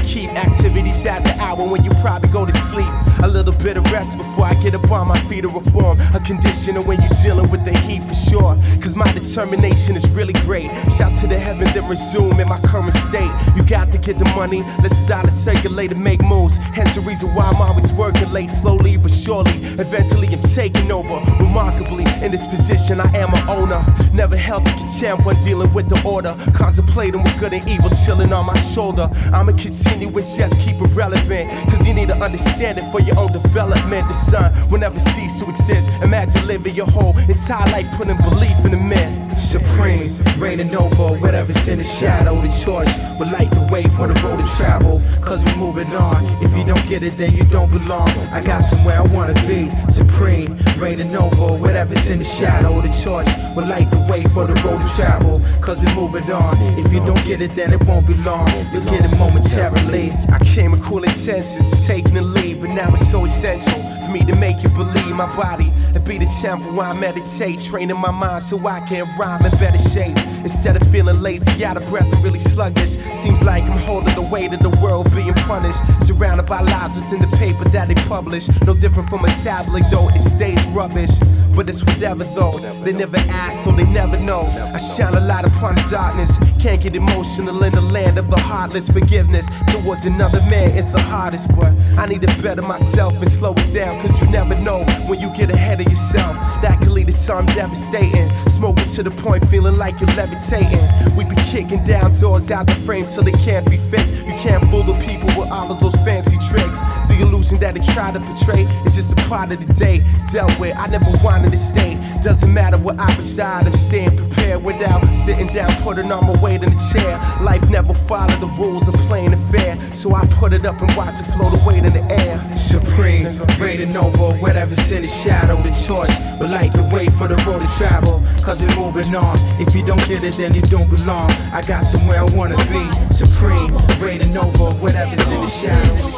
rest 3.92 4.16
before 4.16 4.46
I 4.46 4.54
get 4.54 4.74
up 4.74 4.90
on 4.90 5.06
my 5.06 5.18
feet 5.28 5.42
to 5.42 5.48
reform. 5.48 6.00
A 6.14 6.20
conditioner 6.20 6.80
when 6.80 7.00
you're 7.00 7.18
dealing 7.22 7.50
with 7.50 7.64
the 7.64 7.76
heat 7.80 8.02
for 8.02 8.14
sure. 8.14 8.54
Cause 8.80 8.96
my 8.96 9.10
determination 9.12 9.94
is 9.94 10.08
really 10.10 10.32
great. 10.44 10.70
Shout 10.96 11.14
to 11.20 11.26
the 11.26 11.38
heaven, 11.38 11.66
then 11.74 11.88
resume 11.88 12.40
in 12.40 12.48
my 12.48 12.58
current 12.60 12.94
state. 12.94 13.30
You 13.54 13.62
got 13.62 13.92
to 13.92 13.98
get 13.98 14.18
the 14.18 14.24
money, 14.34 14.62
let 14.82 14.90
the 14.90 15.04
dollar 15.06 15.28
circulate 15.28 15.92
and 15.92 16.02
make 16.02 16.22
moves. 16.22 16.56
Hence 16.56 16.94
the 16.94 17.02
reason 17.02 17.34
why 17.34 17.44
I'm 17.44 17.60
always 17.60 17.92
working 17.92 18.32
late, 18.32 18.50
slowly 18.50 18.96
but 18.96 19.10
surely. 19.10 19.52
Eventually 19.78 20.28
I'm 20.28 20.40
taking 20.40 20.90
over. 20.90 21.20
Remarkably, 21.38 22.04
in 22.24 22.32
this 22.32 22.46
position, 22.46 23.00
I 23.00 23.08
am 23.16 23.30
a 23.34 23.40
owner. 23.52 23.84
Never 24.14 24.36
held 24.36 24.66
in 24.66 24.74
contempt 24.78 25.26
when 25.26 25.36
dealing 25.42 25.72
with 25.74 25.88
the 25.88 26.00
order. 26.08 26.34
Contemplating 26.54 27.22
with 27.22 27.38
good 27.38 27.52
and 27.52 27.68
evil 27.68 27.90
chilling 27.90 28.32
on 28.32 28.46
my 28.46 28.58
shoulder. 28.58 29.10
I'ma 29.32 29.52
continue 29.52 30.08
and 30.08 30.26
just 30.26 30.58
keep 30.60 30.80
it 30.80 30.94
relevant. 30.94 31.50
Cause 31.70 31.86
you 31.86 31.92
need 31.92 32.08
to 32.08 32.16
understand 32.16 32.78
it 32.78 32.90
for 32.90 33.00
your 33.00 33.18
own 33.18 33.32
development. 33.32 33.81
The 33.90 34.14
sun 34.14 34.70
will 34.70 34.78
never 34.78 34.98
cease 34.98 35.40
to 35.40 35.50
exist. 35.50 35.90
Imagine 36.02 36.46
living 36.46 36.74
your 36.74 36.86
whole 36.86 37.16
entire 37.18 37.70
life 37.72 37.86
putting 37.98 38.16
belief 38.16 38.56
in 38.64 38.70
the 38.70 38.76
myth. 38.76 39.31
Supreme, 39.38 40.10
reigning 40.38 40.74
over 40.74 41.16
whatever's 41.18 41.68
in 41.68 41.78
the 41.78 41.84
shadow. 41.84 42.40
The 42.40 42.48
choice 42.48 42.92
will 43.18 43.30
light 43.32 43.50
the 43.50 43.68
way 43.70 43.84
for 43.96 44.06
the 44.06 44.14
road 44.22 44.44
to 44.44 44.56
travel. 44.56 45.02
Cause 45.20 45.44
we're 45.44 45.56
moving 45.56 45.92
on. 45.94 46.24
If 46.42 46.56
you 46.56 46.64
don't 46.64 46.86
get 46.88 47.02
it, 47.02 47.16
then 47.16 47.34
you 47.34 47.44
don't 47.44 47.70
belong. 47.70 48.08
I 48.30 48.42
got 48.42 48.60
somewhere 48.60 48.98
I 48.98 49.02
wanna 49.14 49.34
be. 49.46 49.68
Supreme, 49.90 50.54
reigning 50.78 51.14
over 51.16 51.56
whatever's 51.56 52.08
in 52.08 52.18
the 52.18 52.24
shadow. 52.24 52.80
The 52.80 52.88
choice 52.88 53.28
will 53.54 53.66
light 53.66 53.90
the 53.90 54.00
way 54.10 54.24
for 54.34 54.46
the 54.46 54.54
road 54.62 54.86
to 54.86 54.94
travel. 54.94 55.40
Cause 55.60 55.80
we're 55.82 55.94
moving 55.94 56.30
on. 56.32 56.56
If 56.78 56.92
you 56.92 57.00
don't 57.00 57.24
get 57.24 57.40
it, 57.40 57.52
then 57.52 57.72
it 57.72 57.84
won't 57.86 58.06
be 58.06 58.14
long. 58.24 58.48
You'll 58.72 58.84
get 58.84 59.04
it 59.04 59.16
momentarily. 59.18 60.10
I 60.32 60.38
came 60.44 60.72
with 60.72 60.82
cool 60.82 61.02
senses, 61.04 61.86
taking 61.86 62.14
the 62.14 62.22
lead, 62.22 62.60
but 62.60 62.70
now 62.70 62.92
it's 62.92 63.10
so 63.10 63.24
essential 63.24 63.80
for 64.04 64.10
me 64.10 64.24
to 64.24 64.34
make 64.36 64.62
you 64.62 64.68
believe 64.70 65.14
my 65.14 65.34
body 65.36 65.72
and 65.94 66.04
be 66.04 66.18
the 66.18 66.26
temple 66.40 66.72
where 66.72 66.86
I 66.86 66.98
meditate, 66.98 67.60
training 67.60 67.98
my 67.98 68.10
mind 68.10 68.42
so 68.42 68.58
I 68.66 68.80
can 68.80 69.06
rhyme 69.18 69.31
in 69.40 69.50
better 69.52 69.78
shape. 69.78 70.16
Instead 70.42 70.76
of 70.76 70.86
feeling 70.90 71.20
lazy, 71.20 71.64
out 71.64 71.76
of 71.76 71.88
breath 71.88 72.12
and 72.12 72.22
really 72.24 72.38
sluggish, 72.38 72.96
seems 73.14 73.42
like 73.42 73.62
I'm 73.64 73.78
holding 73.78 74.14
the 74.14 74.22
weight 74.22 74.52
of 74.52 74.60
the 74.60 74.76
world 74.82 75.10
being 75.14 75.34
punished. 75.34 75.80
Surrounded 76.02 76.46
by 76.46 76.60
lies 76.60 76.96
within 76.96 77.20
the 77.20 77.36
paper 77.36 77.64
that 77.70 77.88
they 77.88 77.94
publish, 78.06 78.48
no 78.66 78.74
different 78.74 79.08
from 79.08 79.24
a 79.24 79.28
tablet 79.28 79.84
though 79.90 80.08
it 80.08 80.20
stays 80.20 80.62
rubbish. 80.68 81.10
But 81.54 81.68
it's 81.68 81.84
whatever 81.84 82.24
though, 82.24 82.58
they 82.82 82.92
never 82.92 83.18
ask 83.28 83.64
so 83.64 83.72
they 83.72 83.84
never 83.84 84.18
know. 84.18 84.42
I 84.42 84.78
shine 84.78 85.14
a 85.14 85.20
light 85.20 85.44
upon 85.44 85.74
the 85.74 85.86
darkness, 85.90 86.38
can't 86.60 86.80
get 86.82 86.96
emotional 86.96 87.62
in 87.62 87.72
the 87.72 87.80
land 87.80 88.18
of 88.18 88.30
the 88.30 88.38
heartless. 88.38 88.88
Forgiveness 88.90 89.48
towards 89.68 90.06
another 90.06 90.40
man, 90.42 90.76
it's 90.76 90.92
the 90.92 91.00
hardest, 91.00 91.48
but 91.54 91.72
I 91.98 92.06
need 92.06 92.22
to 92.22 92.42
better 92.42 92.62
myself 92.62 93.14
and 93.14 93.30
slow 93.30 93.52
it 93.56 93.72
down, 93.72 94.00
cause 94.00 94.20
you 94.20 94.28
never 94.28 94.58
know 94.60 94.84
when 95.06 95.20
you 95.20 95.28
get 95.36 95.50
ahead 95.50 95.80
of 95.80 95.88
yourself. 95.88 96.34
That 96.62 96.80
can 96.80 96.94
lead 96.94 97.06
to 97.06 97.12
something 97.12 97.54
devastating. 97.54 98.30
Smoking 98.48 98.88
to 98.94 99.02
the 99.02 99.10
point, 99.22 99.46
feeling 99.48 99.76
like 99.76 100.00
you're 100.00 100.10
levitating. 100.16 100.82
We 101.16 101.24
be 101.24 101.36
kicking 101.36 101.84
down 101.84 102.14
doors 102.14 102.50
out 102.50 102.66
the 102.66 102.74
frame 102.86 103.04
till 103.04 103.24
they 103.24 103.32
can't 103.32 103.68
be 103.68 103.76
fixed. 103.76 104.14
You 104.26 104.32
can't 104.40 104.64
fool 104.70 104.84
the 104.84 104.94
people 105.04 105.28
with 105.38 105.50
all 105.50 105.70
of 105.70 105.80
those 105.80 105.94
fancy 105.96 106.38
tricks. 106.48 106.80
The 107.08 107.18
illusion 107.20 107.58
that 107.60 107.74
they 107.74 107.80
try 107.92 108.10
to 108.12 108.20
portray 108.20 108.62
is 108.86 108.94
just 108.94 109.12
a 109.12 109.16
part 109.28 109.52
of 109.52 109.64
the 109.64 109.72
day. 109.74 110.02
Dealt 110.32 110.58
with, 110.58 110.76
I 110.76 110.86
never 110.88 111.10
wanted 111.22 111.41
to 111.50 111.56
stay. 111.56 111.98
Doesn't 112.22 112.52
matter 112.52 112.78
where 112.78 112.98
I 112.98 113.06
reside, 113.16 113.66
I'm 113.66 113.74
staying 113.74 114.16
prepared 114.16 114.62
without 114.64 115.02
sitting 115.14 115.48
down, 115.48 115.70
putting 115.82 116.10
on 116.12 116.26
my 116.26 116.40
weight 116.42 116.62
in 116.62 116.70
the 116.70 116.92
chair. 116.92 117.18
Life 117.44 117.68
never 117.68 117.94
followed 117.94 118.40
the 118.40 118.50
rules 118.58 118.88
of 118.88 118.94
playing 119.08 119.32
it 119.32 119.42
fair. 119.50 119.80
So 119.90 120.14
I 120.14 120.24
put 120.38 120.52
it 120.52 120.64
up 120.64 120.80
and 120.80 120.94
watch 120.96 121.20
it 121.20 121.26
float 121.34 121.60
away 121.60 121.78
in 121.78 121.92
the 121.92 122.04
air. 122.10 122.38
Supreme, 122.56 123.26
reigning 123.58 123.96
over 123.96 124.36
whatever's 124.38 124.90
in 124.90 125.02
the 125.02 125.08
shadow. 125.08 125.56
The 125.62 125.70
torch 125.86 126.10
will 126.38 126.48
light 126.48 126.72
the 126.72 126.84
way 126.94 127.06
for 127.18 127.28
the 127.28 127.36
road 127.46 127.60
to 127.60 127.68
travel. 127.76 128.22
Cause 128.42 128.62
we're 128.62 128.76
moving 128.76 129.14
on. 129.14 129.36
If 129.60 129.74
you 129.74 129.84
don't 129.84 130.06
get 130.08 130.24
it, 130.24 130.34
then 130.34 130.54
you 130.54 130.62
don't 130.62 130.88
belong. 130.88 131.30
I 131.52 131.62
got 131.62 131.84
somewhere 131.84 132.20
I 132.20 132.24
wanna 132.34 132.56
be. 132.70 132.82
Supreme, 133.06 133.70
reigning 134.00 134.36
over 134.36 134.70
whatever's 134.78 135.28
in 135.28 135.40
the 135.40 135.48
shadow. 135.48 136.08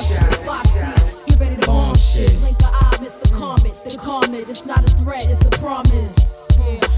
Foxy, 0.45 0.87
you 1.27 1.37
ready 1.37 1.57
to 1.57 1.67
bomb 1.67 1.95
shit? 1.97 2.37
The. 3.19 3.35
Comet. 3.35 3.85
The 3.85 3.97
Comet, 3.99 4.49
it's 4.49 4.67
not 4.67 4.79
a 4.79 4.97
threat, 4.97 5.27
it's 5.29 5.43
a 5.43 5.51
promise. 5.51 6.34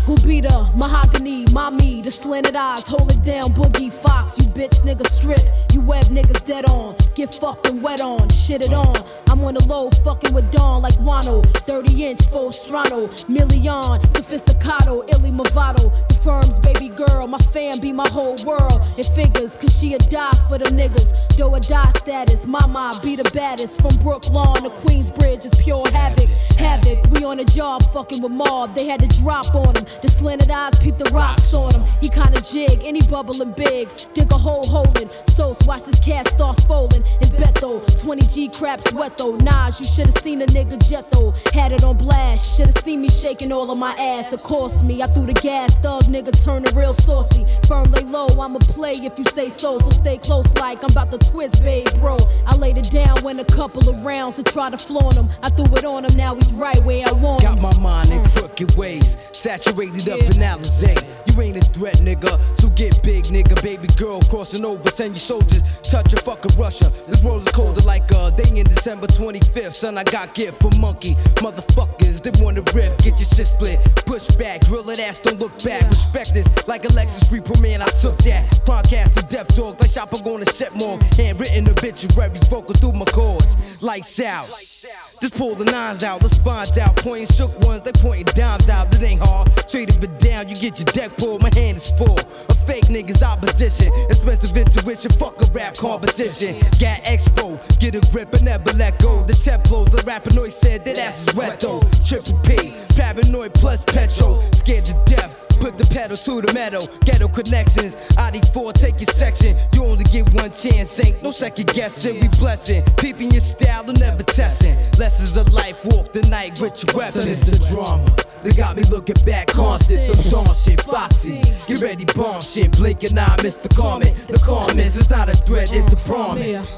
Who 0.06 0.14
be 0.18 0.40
the 0.40 0.70
Mahogany, 0.76 1.46
mommy, 1.52 2.00
the 2.00 2.12
slanted 2.12 2.54
eyes, 2.54 2.84
hold 2.84 3.10
it 3.10 3.24
down, 3.24 3.52
boogie 3.54 3.92
fox. 3.92 4.38
You 4.38 4.44
bitch 4.44 4.82
nigga 4.82 5.04
strip, 5.08 5.40
you 5.72 5.80
web 5.80 6.04
niggas 6.04 6.44
dead 6.46 6.64
on. 6.66 6.94
Get 7.16 7.34
fucking 7.34 7.82
wet 7.82 8.00
on, 8.00 8.28
shit 8.28 8.60
it 8.60 8.72
on. 8.72 8.94
I'm 9.28 9.42
on 9.42 9.54
the 9.54 9.66
low, 9.66 9.90
fucking 10.04 10.32
with 10.32 10.52
Dawn 10.52 10.82
like 10.82 10.94
Wano. 10.94 11.44
30 11.66 12.04
inch, 12.04 12.22
full 12.28 12.50
strano, 12.50 13.08
million, 13.28 14.00
sophisticato, 14.12 15.10
illy 15.12 15.32
movado. 15.32 15.90
The 16.06 16.14
firm's 16.22 16.60
baby 16.60 16.88
girl, 16.88 17.26
my 17.26 17.38
fam 17.38 17.80
be 17.80 17.92
my 17.92 18.08
whole 18.10 18.36
world. 18.44 18.78
It 18.96 19.06
figures, 19.06 19.56
cause 19.56 19.76
she 19.76 19.94
a 19.94 19.98
die 19.98 20.38
for 20.48 20.56
them 20.56 20.78
niggas. 20.78 21.36
Though 21.36 21.52
a 21.56 21.58
die 21.58 21.90
status, 21.96 22.46
mama 22.46 22.96
be 23.02 23.16
the 23.16 23.28
baddest. 23.34 23.82
From 23.82 23.96
Brooklyn 23.96 24.54
to 24.62 24.70
Queensbridge, 24.70 25.46
it's 25.46 25.60
pure 25.60 25.84
havoc. 25.90 26.28
Havoc, 26.58 27.10
we 27.10 27.24
on 27.24 27.40
a 27.40 27.44
job 27.44 27.82
fucking 27.92 28.22
with 28.22 28.32
mob. 28.32 28.76
They 28.76 28.86
had 28.86 29.00
to 29.00 29.20
drop 29.20 29.52
on 29.54 29.74
him. 29.74 29.84
The 30.02 30.08
slanted 30.08 30.50
eyes 30.50 30.78
peep 30.78 30.98
the 30.98 31.10
rocks 31.10 31.52
on 31.54 31.72
him. 31.72 31.84
He 32.00 32.08
kinda 32.08 32.40
jig, 32.40 32.82
he 32.82 33.02
bubbling 33.08 33.52
big. 33.52 33.88
Dig 34.14 34.30
a 34.30 34.38
hole 34.38 34.66
holding. 34.66 35.08
So 35.34 35.54
watch 35.66 35.84
this 35.84 36.00
cat 36.00 36.28
start 36.28 36.60
folding. 36.62 37.04
His 37.20 37.30
bet 37.30 37.54
though, 37.56 37.80
20 37.80 38.26
G 38.26 38.48
craps 38.48 38.92
wet 38.92 39.16
though. 39.16 39.36
Nas, 39.36 39.80
you 39.80 39.86
should've 39.86 40.18
seen 40.22 40.42
a 40.42 40.46
nigga 40.46 40.78
jet 40.88 41.10
though. 41.10 41.34
Had 41.52 41.72
it 41.72 41.84
on 41.84 41.96
blast, 41.96 42.56
should've 42.56 42.78
seen 42.78 43.00
me 43.02 43.08
shaking 43.08 43.52
all 43.52 43.70
of 43.70 43.78
my 43.78 43.92
ass. 43.92 44.32
Of 44.32 44.42
course 44.42 44.82
me, 44.82 45.02
I 45.02 45.06
threw 45.06 45.26
the 45.26 45.34
gas, 45.34 45.74
thug 45.76 46.04
nigga 46.04 46.32
turning 46.44 46.74
real 46.74 46.94
saucy. 46.94 47.46
Firm 47.66 47.90
lay 47.90 48.02
low, 48.02 48.28
I'ma 48.28 48.58
play 48.58 48.92
if 48.92 49.18
you 49.18 49.24
say 49.32 49.50
so. 49.50 49.78
So 49.78 49.90
stay 49.90 50.18
close 50.18 50.46
like 50.56 50.82
I'm 50.84 50.90
about 50.90 51.10
to 51.12 51.18
twist, 51.18 51.62
babe, 51.62 51.88
bro. 52.00 52.16
I 52.46 52.56
laid 52.56 52.78
it 52.78 52.90
down 52.90 53.16
when 53.22 53.38
a 53.40 53.44
couple 53.44 53.88
of 53.88 54.04
rounds 54.04 54.36
to 54.36 54.42
try 54.42 54.70
to 54.70 54.78
flaunt 54.78 55.16
him. 55.16 55.28
I 55.42 55.48
threw 55.48 55.66
it 55.76 55.84
on 55.84 56.04
him, 56.04 56.14
now 56.16 56.34
he's 56.34 56.52
right 56.52 56.82
where 56.84 57.06
I 57.06 57.12
want 57.12 57.42
him. 57.42 57.54
Got 57.54 57.62
my 57.62 57.78
mind 57.78 58.10
in 58.10 58.24
crooked 58.28 58.76
ways, 58.76 59.16
saturated 59.32 59.85
up 59.94 60.20
in 60.20 60.42
Alizé. 60.42 60.94
You 61.26 61.42
ain't 61.42 61.56
a 61.56 61.60
threat, 61.60 61.96
nigga, 61.96 62.40
so 62.58 62.68
get 62.70 63.02
big, 63.02 63.24
nigga. 63.24 63.60
Baby 63.62 63.88
girl 63.96 64.20
crossing 64.22 64.64
over, 64.64 64.88
send 64.90 65.10
your 65.10 65.18
soldiers, 65.18 65.62
touch 65.82 66.12
a 66.12 66.16
fucking 66.16 66.58
Russia. 66.58 66.90
This 67.08 67.22
world 67.22 67.42
is 67.46 67.52
colder 67.52 67.80
like 67.82 68.10
a 68.10 68.30
day 68.32 68.58
in 68.58 68.66
December 68.66 69.06
25th. 69.06 69.74
Son, 69.74 69.98
I 69.98 70.04
got 70.04 70.34
gift 70.34 70.60
for 70.60 70.70
monkey. 70.78 71.14
Motherfuckers, 71.36 72.22
they 72.22 72.32
wanna 72.42 72.62
rip, 72.74 72.98
get 72.98 73.18
your 73.18 73.28
shit 73.28 73.46
split. 73.46 73.78
Push 74.06 74.28
back, 74.36 74.64
grill 74.66 74.82
that 74.84 74.98
ass, 74.98 75.20
don't 75.20 75.38
look 75.38 75.62
back. 75.62 75.88
Respect 75.90 76.34
this, 76.34 76.46
like 76.66 76.84
Alexis 76.84 77.30
Reaper, 77.30 77.60
man, 77.60 77.82
I 77.82 77.88
took 77.88 78.16
that. 78.18 78.44
Podcast 78.64 79.14
to 79.14 79.22
death 79.26 79.54
dog, 79.54 79.80
like 79.80 79.90
Shopper 79.90 80.18
gonna 80.24 80.46
set 80.46 80.74
more. 80.74 80.98
Handwritten 81.16 81.68
obituary, 81.68 82.30
vocal 82.50 82.74
through 82.74 82.92
my 82.92 83.04
chords. 83.06 83.56
Lights 83.82 84.20
out. 84.20 84.75
Just 85.20 85.34
pull 85.34 85.54
the 85.54 85.64
nines 85.64 86.04
out, 86.04 86.22
let's 86.22 86.38
find 86.38 86.78
out. 86.78 86.96
Pointing 86.96 87.26
shook 87.26 87.58
ones, 87.60 87.82
they 87.82 87.92
pointing 87.92 88.24
dimes 88.34 88.68
out. 88.68 88.94
It 88.94 89.02
ain't 89.02 89.20
hard. 89.22 89.50
Trade 89.68 89.88
it 89.88 90.18
down, 90.18 90.48
you 90.48 90.56
get 90.56 90.78
your 90.78 90.86
deck 90.86 91.16
pulled. 91.16 91.42
My 91.42 91.50
hand 91.54 91.78
is 91.78 91.90
full. 91.92 92.18
A 92.18 92.54
fake 92.66 92.84
nigga's 92.84 93.22
opposition. 93.22 93.92
Expensive 94.10 94.56
intuition, 94.56 95.10
fuck 95.12 95.40
a 95.40 95.46
rap 95.52 95.76
competition. 95.76 96.60
Got 96.78 97.00
expo, 97.04 97.58
get 97.78 97.94
a 97.94 98.00
grip 98.12 98.32
and 98.34 98.44
never 98.44 98.72
let 98.72 98.98
go. 98.98 99.22
The 99.24 99.34
tep 99.34 99.66
flows, 99.66 99.88
the 99.88 100.02
rapper 100.06 100.30
said 100.50 100.84
that 100.84 100.98
ass 100.98 101.26
is 101.26 101.34
wet 101.34 101.60
though. 101.60 101.82
Triple 102.06 102.38
P, 102.40 102.74
paranoid 102.90 103.54
plus 103.54 103.84
petrol. 103.84 104.42
Scared 104.52 104.84
to 104.84 104.94
death. 105.06 105.45
Put 105.60 105.78
the 105.78 105.86
pedal 105.86 106.16
to 106.16 106.40
the 106.40 106.52
metal, 106.52 106.86
ghetto 107.04 107.28
connections. 107.28 107.96
Out 108.18 108.32
these 108.32 108.48
four, 108.50 108.72
take 108.72 109.00
your 109.00 109.12
section. 109.12 109.56
You 109.72 109.84
only 109.84 110.04
get 110.04 110.32
one 110.32 110.50
chance, 110.50 110.98
ain't 111.04 111.22
no 111.22 111.30
second 111.30 111.68
guessing. 111.68 112.20
We 112.20 112.28
blessing, 112.28 112.82
peeping 112.96 113.30
your 113.30 113.40
style 113.40 113.88
and 113.88 113.98
never 113.98 114.22
testing. 114.22 114.76
Lessons 114.98 115.36
of 115.36 115.52
life, 115.52 115.82
walk 115.84 116.12
the 116.12 116.22
night 116.28 116.60
with 116.60 116.84
your 116.84 116.96
weapon. 116.96 117.22
Son, 117.22 117.28
it's 117.28 117.40
the 117.40 117.58
drama. 117.72 118.14
They 118.42 118.52
got 118.52 118.76
me 118.76 118.84
looking 118.84 119.16
back 119.24 119.48
constant, 119.48 120.00
some 120.00 120.30
dawn 120.30 120.54
shit, 120.54 120.80
foxy. 120.82 121.42
Get 121.66 121.80
ready, 121.80 122.04
bomb 122.04 122.40
shit, 122.40 122.70
blink 122.72 123.02
and 123.02 123.18
I 123.18 123.36
miss 123.42 123.56
the 123.56 123.68
comment. 123.70 124.14
The 124.28 124.38
comments, 124.38 124.96
it's 124.96 125.10
not 125.10 125.28
a 125.28 125.36
threat, 125.36 125.72
it's 125.72 125.92
a 125.92 125.96
promise. 125.96 126.72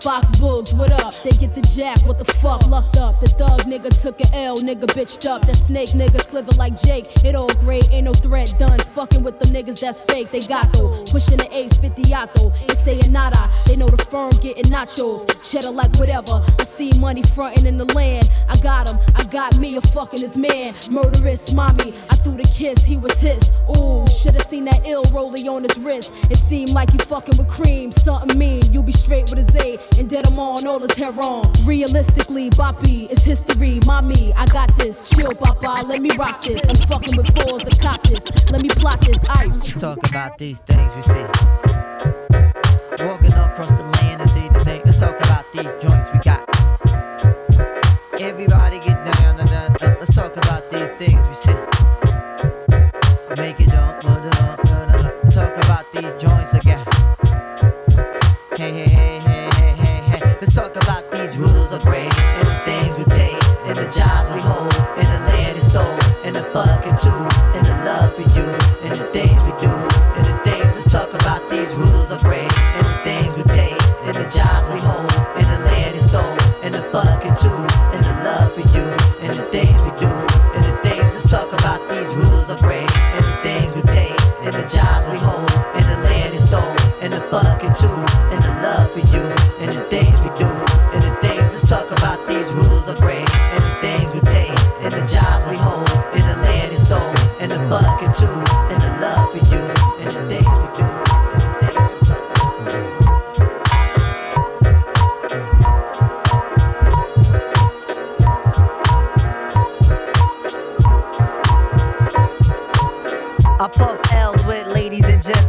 Fox 0.00 0.38
Bugs, 0.38 0.74
what 0.74 0.92
up? 0.92 1.14
They 1.24 1.30
get 1.30 1.54
the 1.54 1.62
jack, 1.62 2.04
what 2.06 2.18
the 2.18 2.24
fuck? 2.24 2.66
Lucked 2.68 2.96
up. 2.98 3.20
The 3.20 3.28
thug 3.28 3.60
nigga 3.62 3.90
took 4.00 4.20
a 4.20 4.34
L, 4.34 4.58
nigga 4.58 4.86
bitched 4.86 5.28
up. 5.28 5.46
That 5.46 5.56
snake 5.56 5.90
nigga 5.90 6.22
slither 6.22 6.52
like 6.52 6.76
Jake. 6.76 7.06
It 7.24 7.34
all 7.34 7.52
great, 7.54 7.90
ain't 7.90 8.04
no 8.04 8.12
threat 8.12 8.54
done. 8.58 8.78
Fucking 8.78 9.22
with 9.22 9.38
them 9.38 9.50
niggas 9.50 9.80
that's 9.80 10.02
fake, 10.02 10.30
they 10.30 10.40
got 10.40 10.72
though. 10.72 11.04
Pushing 11.10 11.38
the 11.38 11.48
850 11.50 12.02
yato, 12.02 12.52
they 12.66 12.74
saying 12.74 13.10
nada. 13.10 13.50
They 13.66 13.76
know 13.76 13.88
the 13.88 14.04
firm 14.04 14.30
getting 14.30 14.64
nachos. 14.64 15.26
Cheddar 15.50 15.70
like 15.70 15.96
whatever. 15.96 16.44
I 16.58 16.64
see 16.64 16.92
money 16.98 17.22
frontin' 17.22 17.66
in 17.66 17.78
the 17.78 17.86
land. 17.94 18.30
I 18.48 18.56
got 18.58 18.88
him, 18.88 18.98
I 19.14 19.24
got 19.24 19.58
me 19.58 19.76
a 19.76 19.80
fucking 19.80 20.20
his 20.20 20.36
man. 20.36 20.74
Murderous 20.90 21.54
mommy, 21.54 21.94
I 22.10 22.16
threw 22.16 22.36
the 22.36 22.44
kiss, 22.44 22.84
he 22.84 22.96
was 22.96 23.18
his. 23.18 23.60
Ooh, 23.76 24.06
should've 24.06 24.42
seen 24.42 24.66
that 24.66 24.86
ill 24.86 25.04
rollie 25.06 25.46
on 25.50 25.64
his 25.64 25.78
wrist. 25.78 26.12
It 26.30 26.38
seemed 26.38 26.70
like 26.70 26.90
he 26.90 26.98
fucking 26.98 27.36
with 27.38 27.48
cream, 27.48 27.90
something 27.90 28.38
mean. 28.38 28.62
You 28.72 28.82
be 28.82 28.92
straight 28.92 29.30
with 29.30 29.38
his 29.38 29.54
A 29.56 29.78
and 29.98 30.08
dead 30.08 30.26
him 30.26 30.38
on 30.38 30.66
all 30.66 30.78
his 30.78 30.96
hair 30.96 31.12
on. 31.20 31.52
Realistically, 31.64 32.50
Boppy 32.50 33.10
is 33.10 33.24
history. 33.24 33.80
Mommy, 33.86 34.32
I 34.34 34.46
got 34.46 34.76
this. 34.76 35.10
Chill, 35.10 35.34
Papa, 35.34 35.86
let 35.86 36.00
me 36.00 36.10
rock 36.16 36.42
this. 36.42 36.62
I'm 36.68 36.76
fucking 36.86 37.16
with 37.16 37.26
fours 37.34 37.62
to 37.62 37.76
cop 37.80 38.02
this. 38.04 38.24
Let 38.50 38.62
me 38.62 38.68
plot 38.68 39.00
this 39.00 39.20
ice. 39.30 39.64
Let's 39.64 39.80
talk 39.80 39.98
about 40.08 40.38
these 40.38 40.60
things 40.60 40.94
we 40.94 41.02
see. 41.02 41.75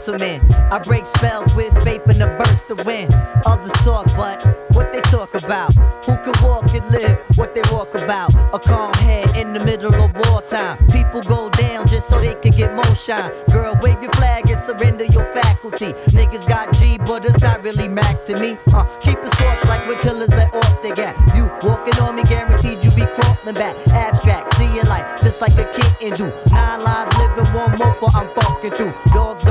And 0.08 0.20
gentlemen. 0.20 0.54
I 0.72 0.80
break 0.80 1.06
spells 1.06 1.56
with 1.56 1.74
faith 1.84 2.08
in 2.10 2.20
the 2.20 2.28
burst 2.40 2.68
to 2.70 2.76
wind. 2.86 3.14
Others 3.46 3.72
talk, 3.84 4.06
but 4.16 4.44
what 4.72 4.92
they 4.92 5.02
talk 5.02 5.34
about? 5.36 5.74
Who 6.06 6.16
can 6.18 6.34
walk 6.44 6.74
and 6.74 6.86
live 6.92 7.18
what 7.36 7.54
they 7.54 7.62
walk 7.72 7.94
about? 7.96 8.34
A 8.54 8.60
calm 8.60 8.94
head 8.96 9.36
in 9.36 9.54
the 9.54 9.64
middle 9.64 9.94
of 9.94 10.14
wartime. 10.30 10.78
People 10.88 11.22
go 11.22 11.50
down 11.50 11.88
just 11.88 12.10
so 12.10 12.20
they 12.20 12.36
can 12.36 12.52
get 12.52 12.74
more 12.74 12.96
shine. 12.96 13.32
Girl, 13.52 13.78
wave 13.82 14.02
your 14.02 14.12
flag 14.14 14.50
and 14.50 14.62
surrender 14.62 15.06
your 15.06 15.26
faculty. 15.34 15.94
Niggas 16.16 16.48
got 16.48 16.74
G, 16.74 16.98
but 17.00 17.26
it's 17.26 17.42
not 17.42 17.64
really 17.64 17.88
Mac 17.88 18.26
to 18.26 18.40
me. 18.40 18.58
Uh, 18.74 18.84
keep 19.00 19.18
it 19.20 19.32
scorched 19.34 19.68
like 19.68 19.88
when 19.88 19.98
killers 19.98 20.30
let 20.30 20.54
off 20.56 20.82
they 20.82 20.92
got. 20.92 21.16
You 21.36 21.50
walking 21.64 22.00
on 22.02 22.16
me, 22.16 22.24
guaranteed 22.24 22.84
you 22.84 22.92
be 22.92 23.06
crawling 23.06 23.56
back. 23.56 23.76
Abstract, 23.90 24.56
seeing 24.56 24.86
life 24.86 25.22
just 25.22 25.42
like 25.42 25.54
a 25.54 25.66
kitten 25.74 26.14
do. 26.18 26.32
Nine 26.52 26.84
lives 26.84 27.18
living, 27.18 27.54
one 27.54 27.72
more 27.80 27.94
for 27.94 28.10
I'm 28.14 28.28
fucking 28.36 28.72
through. 28.72 28.94
Dogs 29.14 29.47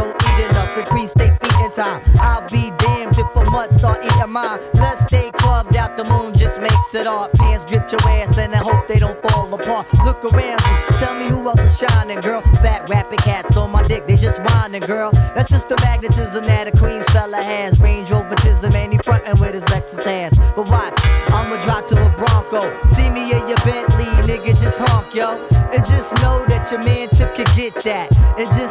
time. 1.77 2.03
I'll 2.19 2.49
be 2.49 2.73
damned 2.79 3.19
if 3.19 3.37
a 3.37 3.51
mutt 3.51 3.71
start 3.71 4.03
eating 4.03 4.33
mine. 4.33 4.61
Let's 4.75 5.03
stay 5.03 5.31
clubbed 5.33 5.77
out, 5.77 5.97
the 5.99 6.05
moon 6.05 6.35
just 6.35 6.59
makes 6.59 6.95
it 6.95 7.07
all. 7.07 7.29
Pants 7.37 7.67
grip 7.67 7.91
your 7.93 8.01
ass 8.09 8.39
and 8.39 8.55
I 8.55 8.59
hope 8.59 8.89
they 8.89 8.97
don't 8.97 9.21
fall 9.29 9.53
apart. 9.53 9.87
Look 10.05 10.25
around 10.25 10.61
you, 10.65 10.99
tell 10.99 11.15
me 11.15 11.27
who 11.27 11.47
else 11.47 11.61
is 11.61 11.79
shining, 11.79 12.21
girl. 12.21 12.41
Fat 12.63 12.89
rapping 12.89 13.19
cats 13.19 13.57
on 13.59 13.71
my 13.71 13.83
dick, 13.83 14.07
they 14.07 14.17
just 14.17 14.41
whining, 14.41 14.81
girl. 14.81 15.11
That's 15.35 15.51
just 15.51 15.69
the 15.69 15.77
magnetism 15.83 16.45
that 16.45 16.67
a 16.67 16.73
Queens 16.73 17.07
fella 17.11 17.43
has. 17.43 17.79
Range 17.79 18.09
overtism, 18.09 18.75
and 18.75 18.93
he 18.93 18.99
frontin' 18.99 19.39
with 19.39 19.53
his 19.53 19.65
Lexus 19.65 20.03
hands. 20.03 20.39
But 20.57 20.71
watch, 20.71 20.95
I'ma 21.29 21.61
drive 21.63 21.87
to 21.89 22.07
a 22.07 22.11
Bronco. 22.17 22.63
See 22.87 23.11
me 23.11 23.33
in 23.33 23.49
your 23.49 23.61
Bentley, 23.69 24.09
nigga, 24.25 24.59
just 24.59 24.79
honk, 24.79 25.15
yo. 25.15 25.37
And 25.53 25.85
just 25.85 26.15
know 26.23 26.45
that 26.49 26.71
your 26.71 26.83
man 26.83 27.09
Tip 27.09 27.35
can 27.35 27.47
get 27.57 27.75
that. 27.85 28.09
And 28.39 28.49
just 28.57 28.66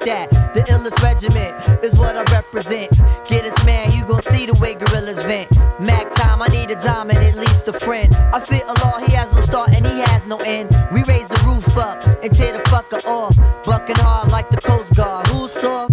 that. 0.00 0.30
The 0.54 0.60
illest 0.62 1.00
regiment 1.02 1.84
is 1.84 1.94
what 1.96 2.16
I 2.16 2.24
represent. 2.32 2.90
Get 3.26 3.44
this 3.44 3.64
man, 3.64 3.92
you 3.92 4.04
gon' 4.04 4.22
see 4.22 4.46
the 4.46 4.54
way 4.54 4.74
gorillas 4.74 5.24
vent. 5.24 5.50
Mac 5.80 6.10
time, 6.14 6.42
I 6.42 6.48
need 6.48 6.70
a 6.70 6.74
diamond, 6.76 7.18
at 7.18 7.36
least 7.36 7.68
a 7.68 7.72
friend. 7.72 8.14
I 8.14 8.40
fit 8.40 8.64
a 8.66 8.74
law, 8.84 8.98
he 8.98 9.12
has 9.12 9.32
no 9.32 9.40
start 9.40 9.70
and 9.70 9.86
he 9.86 10.00
has 10.00 10.26
no 10.26 10.36
end. 10.38 10.70
We 10.92 11.02
raise 11.04 11.28
the 11.28 11.40
roof 11.46 11.76
up 11.76 12.02
and 12.22 12.32
tear 12.32 12.52
the 12.52 12.60
fucker 12.70 13.04
off. 13.06 13.36
Bucking 13.64 13.96
hard 13.96 14.30
like 14.30 14.50
the 14.50 14.58
Coast 14.58 14.94
Guard. 14.94 15.26
Who 15.28 15.48
saw? 15.48 15.88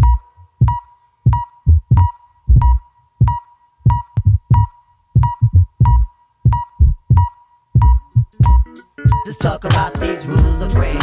Just 9.26 9.42
talk 9.42 9.64
about 9.64 9.94
these 10.00 10.26
rules 10.26 10.62
of 10.62 10.70
brain. 10.70 10.96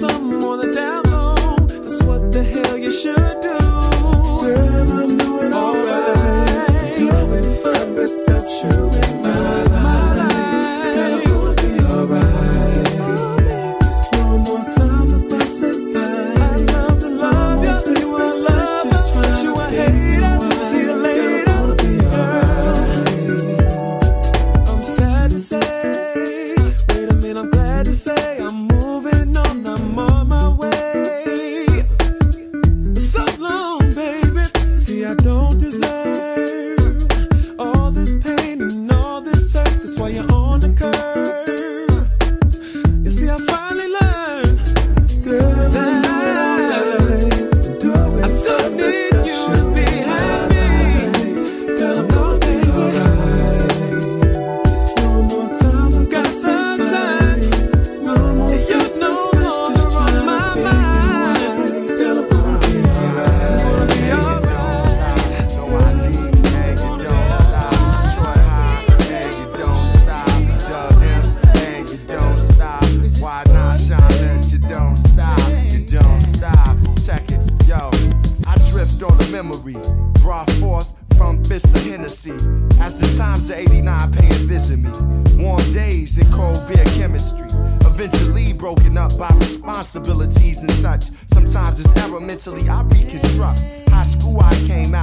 some 0.00 0.29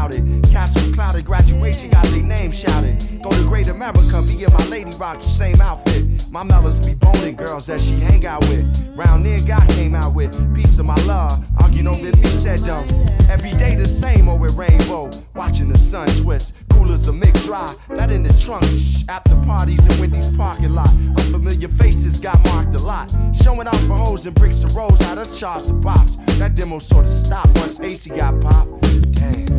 crowded. 0.08 0.43
Castle 0.52 0.93
clouded, 0.93 1.26
graduation 1.26 1.89
got 1.89 2.06
their 2.08 2.24
name 2.24 2.52
shouted. 2.52 2.98
Go 3.24 3.32
to 3.32 3.43
Great 3.43 3.67
America, 3.67 4.22
me 4.28 4.43
and 4.43 4.54
my 4.54 4.65
lady 4.67 4.91
rock 4.98 5.17
the 5.17 5.26
same 5.26 5.60
outfit. 5.62 6.06
My 6.32 6.43
mellas 6.43 6.86
be 6.86 6.93
boning 6.93 7.36
girls 7.36 7.65
that 7.67 7.80
she 7.80 7.93
hang 8.00 8.26
out 8.26 8.41
with. 8.50 8.65
Round 8.96 9.26
there, 9.26 9.39
God 9.48 9.67
came 9.70 9.96
out 9.96 10.13
with 10.13 10.32
piece 10.56 10.78
of 10.78 10.86
my 10.86 10.96
love. 11.06 11.46
Arguing 11.60 11.88
over 11.88 12.12
be 12.12 12.26
said 12.26 12.63
dumb. 12.65 12.86
Every 13.30 13.52
day 13.52 13.76
the 13.76 13.88
same, 13.88 14.30
over 14.30 14.41
with 14.41 14.56
rainbow. 14.56 15.10
Watching 15.36 15.70
the 15.70 15.78
sun 15.78 16.08
twist. 16.22 16.54
Coolers 16.70 17.08
a 17.08 17.13
mix 17.13 17.46
dry. 17.46 17.74
That 17.89 18.12
in 18.12 18.24
the 18.24 18.34
trunk. 18.34 18.63
Shh. 18.65 19.04
After 19.10 19.36
parties 19.46 19.80
in 19.80 20.00
Wendy's 20.00 20.36
parking 20.36 20.74
lot. 20.74 20.89
Unfamiliar 20.89 21.70
faces 21.70 22.20
got 22.20 22.41
marked 22.46 22.76
a 22.76 22.82
lot. 22.82 23.12
Showing 23.34 23.67
off 23.67 23.82
for 23.88 23.93
hoes 23.93 24.26
and 24.26 24.36
bricks 24.36 24.63
and 24.63 24.72
rolls, 24.74 25.02
How 25.02 25.17
us 25.17 25.39
charge 25.39 25.65
the 25.65 25.74
box. 25.74 26.17
That 26.39 26.56
demo 26.56 26.80
sort 26.80 27.06
of 27.06 27.12
stopped 27.12 27.58
once 27.60 27.80
AC 27.80 28.10
got 28.10 28.39
popped. 28.41 28.82
Damn. 29.13 29.57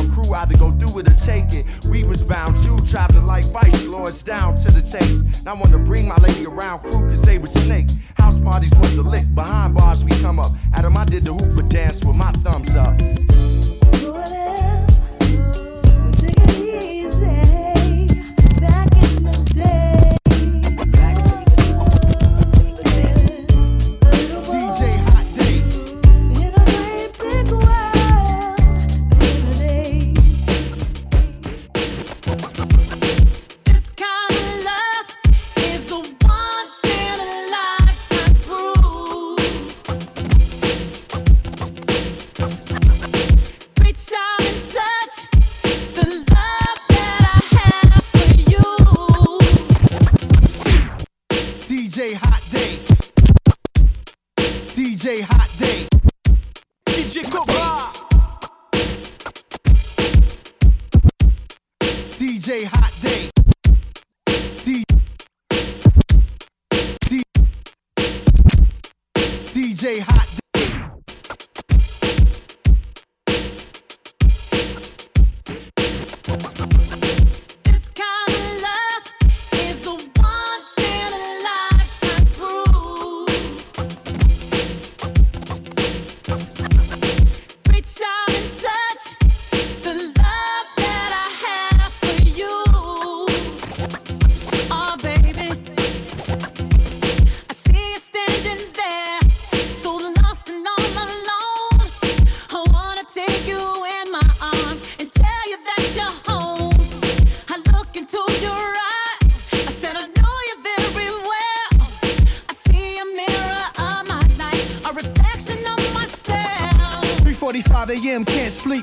bound 0.00 0.12
crew 0.12 0.34
either 0.34 0.56
go 0.56 0.70
through 0.72 1.00
it 1.00 1.08
or 1.08 1.14
take 1.14 1.52
it. 1.52 1.66
We 1.86 2.04
was 2.04 2.22
bound 2.22 2.56
to 2.58 2.78
traveling 2.86 3.26
like 3.26 3.44
vice 3.46 3.86
lords 3.86 4.22
down 4.22 4.56
to 4.56 4.70
the 4.70 4.82
taste. 4.82 5.44
Now 5.44 5.54
I 5.54 5.60
wanna 5.60 5.78
bring 5.78 6.08
my 6.08 6.16
lady 6.16 6.46
around 6.46 6.80
crew 6.80 7.08
cause 7.08 7.22
they 7.22 7.38
was 7.38 7.52
snake. 7.52 7.88
House 8.16 8.38
parties 8.38 8.72
was 8.76 8.96
the 8.96 9.02
lick, 9.02 9.34
behind 9.34 9.74
bars 9.74 10.04
we 10.04 10.12
come 10.22 10.38
up. 10.38 10.52
Adam, 10.74 10.96
I 10.96 11.04
did 11.04 11.24
the 11.24 11.34
hooper 11.34 11.62
dance 11.62 12.04
with 12.04 12.16
my 12.16 12.32
thumbs 12.32 12.74
up. 12.74 13.39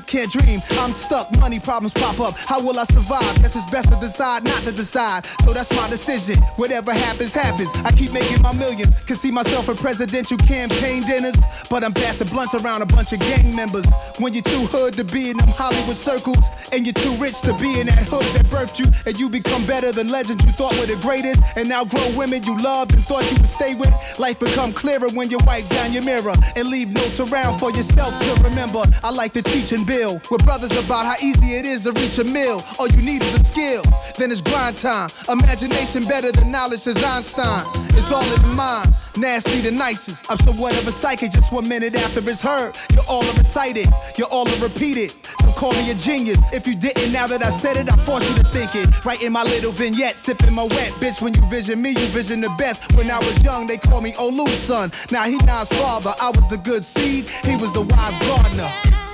Can't 0.08 0.32
dream. 0.32 0.58
I'm 0.80 0.94
stuck. 0.94 1.28
Money 1.38 1.60
problems 1.60 1.92
pop 1.92 2.18
up. 2.18 2.32
How 2.38 2.64
will 2.64 2.78
I 2.78 2.84
survive? 2.84 3.42
Guess 3.42 3.56
it's 3.56 3.70
best 3.70 3.92
to 3.92 4.00
decide 4.00 4.42
not 4.42 4.64
to 4.64 4.72
decide. 4.72 5.26
So 5.44 5.52
that's 5.52 5.70
my 5.76 5.86
decision. 5.90 6.42
Whatever 6.56 6.94
happens, 6.94 7.34
happens. 7.34 7.68
I 7.84 7.92
keep 7.92 8.14
making 8.14 8.40
my 8.40 8.54
millions. 8.54 8.88
Can 9.02 9.16
see 9.16 9.30
myself 9.30 9.68
in 9.68 9.76
presidential 9.76 10.38
campaign 10.38 11.02
dinners, 11.02 11.36
but 11.70 11.84
I'm 11.84 11.92
passing 11.92 12.28
blunts 12.28 12.54
around 12.54 12.82
a 12.82 12.86
bunch 12.86 13.12
of 13.12 13.20
gang 13.20 13.54
members. 13.54 13.86
When 14.18 14.32
you're 14.32 14.42
too 14.42 14.66
hood 14.66 14.94
to 14.94 15.04
be 15.04 15.30
in 15.30 15.36
them 15.36 15.48
Hollywood 15.48 15.96
circles, 15.96 16.40
and 16.72 16.86
you're 16.86 16.96
too 16.96 17.14
rich 17.16 17.40
to 17.42 17.54
be 17.56 17.80
in 17.80 17.86
that 17.86 18.04
hood 18.08 18.24
that 18.36 18.46
birthed 18.46 18.78
you, 18.78 18.86
and 19.06 19.18
you 19.18 19.28
become 19.28 19.66
better 19.66 19.92
than 19.92 20.08
legends 20.08 20.44
you 20.44 20.52
thought 20.52 20.76
were 20.78 20.86
the 20.86 20.96
greatest, 21.00 21.40
and 21.56 21.68
now 21.68 21.84
grown 21.84 22.14
women 22.16 22.42
you 22.42 22.56
loved 22.58 22.92
and 22.92 23.02
thought 23.02 23.24
you 23.30 23.36
would 23.36 23.48
stay 23.48 23.74
with. 23.74 23.92
Life 24.18 24.38
become 24.38 24.72
clearer 24.72 25.08
when 25.14 25.30
you 25.30 25.38
wipe 25.46 25.66
down 25.68 25.92
your 25.92 26.04
mirror 26.04 26.34
and 26.56 26.68
leave 26.68 26.88
notes 26.90 27.20
around 27.20 27.58
for 27.58 27.70
yourself 27.70 28.12
to 28.24 28.42
remember. 28.42 28.82
I 29.02 29.10
like 29.10 29.32
to 29.34 29.42
teach 29.42 29.72
and 29.72 29.86
build 29.86 30.26
with 30.30 30.44
brothers 30.44 30.72
about 30.76 31.04
how 31.04 31.16
easy 31.22 31.56
it 31.56 31.66
is 31.66 31.84
to 31.84 31.92
reach 31.92 32.18
a 32.18 32.24
mill. 32.24 32.62
All 32.78 32.88
you 32.88 33.02
need 33.02 33.22
is 33.22 33.34
a 33.34 33.44
skill, 33.44 33.82
then 34.16 34.32
it's 34.32 34.40
grind 34.40 34.76
time. 34.76 35.10
Imagination 35.28 36.04
better 36.04 36.32
than 36.32 36.50
knowledge, 36.50 36.80
says 36.80 37.02
Einstein. 37.02 37.62
It's 37.98 38.12
all 38.12 38.22
in 38.22 38.42
the 38.42 38.54
mind, 38.54 38.94
nasty 39.16 39.60
the 39.60 39.72
nicest. 39.72 40.30
I'm 40.30 40.38
of 40.48 40.86
a 40.86 40.92
psychic 40.92 41.32
just 41.32 41.52
one 41.58 41.68
minute 41.68 41.96
after 41.96 42.20
it's 42.20 42.40
heard. 42.40 42.78
You're 42.94 43.08
all 43.08 43.24
recited, 43.32 43.88
you're 44.16 44.28
all 44.28 44.46
repeated. 44.62 45.10
So 45.10 45.50
call 45.58 45.72
me 45.72 45.90
a 45.90 45.94
genius. 45.94 46.38
If 46.52 46.68
you 46.68 46.76
didn't, 46.76 47.10
now 47.10 47.26
that 47.26 47.42
I 47.42 47.50
said 47.50 47.76
it, 47.76 47.92
I 47.92 47.96
force 47.96 48.28
you 48.30 48.36
to 48.36 48.44
think 48.50 48.76
it. 48.76 49.04
Right 49.04 49.20
in 49.20 49.32
my 49.32 49.42
little 49.42 49.72
vignette, 49.72 50.14
sipping 50.14 50.54
my 50.54 50.62
wet. 50.62 50.92
Bitch, 51.02 51.20
when 51.20 51.34
you 51.34 51.42
vision 51.50 51.82
me, 51.82 51.90
you 51.90 52.06
vision 52.14 52.40
the 52.40 52.54
best. 52.58 52.96
When 52.96 53.10
I 53.10 53.18
was 53.18 53.42
young, 53.42 53.66
they 53.66 53.76
called 53.76 54.04
me 54.04 54.12
Olu's 54.12 54.52
son. 54.52 54.92
Now 55.10 55.24
he 55.24 55.36
Nas 55.46 55.68
father. 55.80 56.14
I 56.20 56.28
was 56.28 56.46
the 56.46 56.58
good 56.58 56.84
seed, 56.84 57.28
he 57.28 57.54
was 57.54 57.72
the 57.72 57.82
wise 57.82 58.18
gardener. 58.28 59.07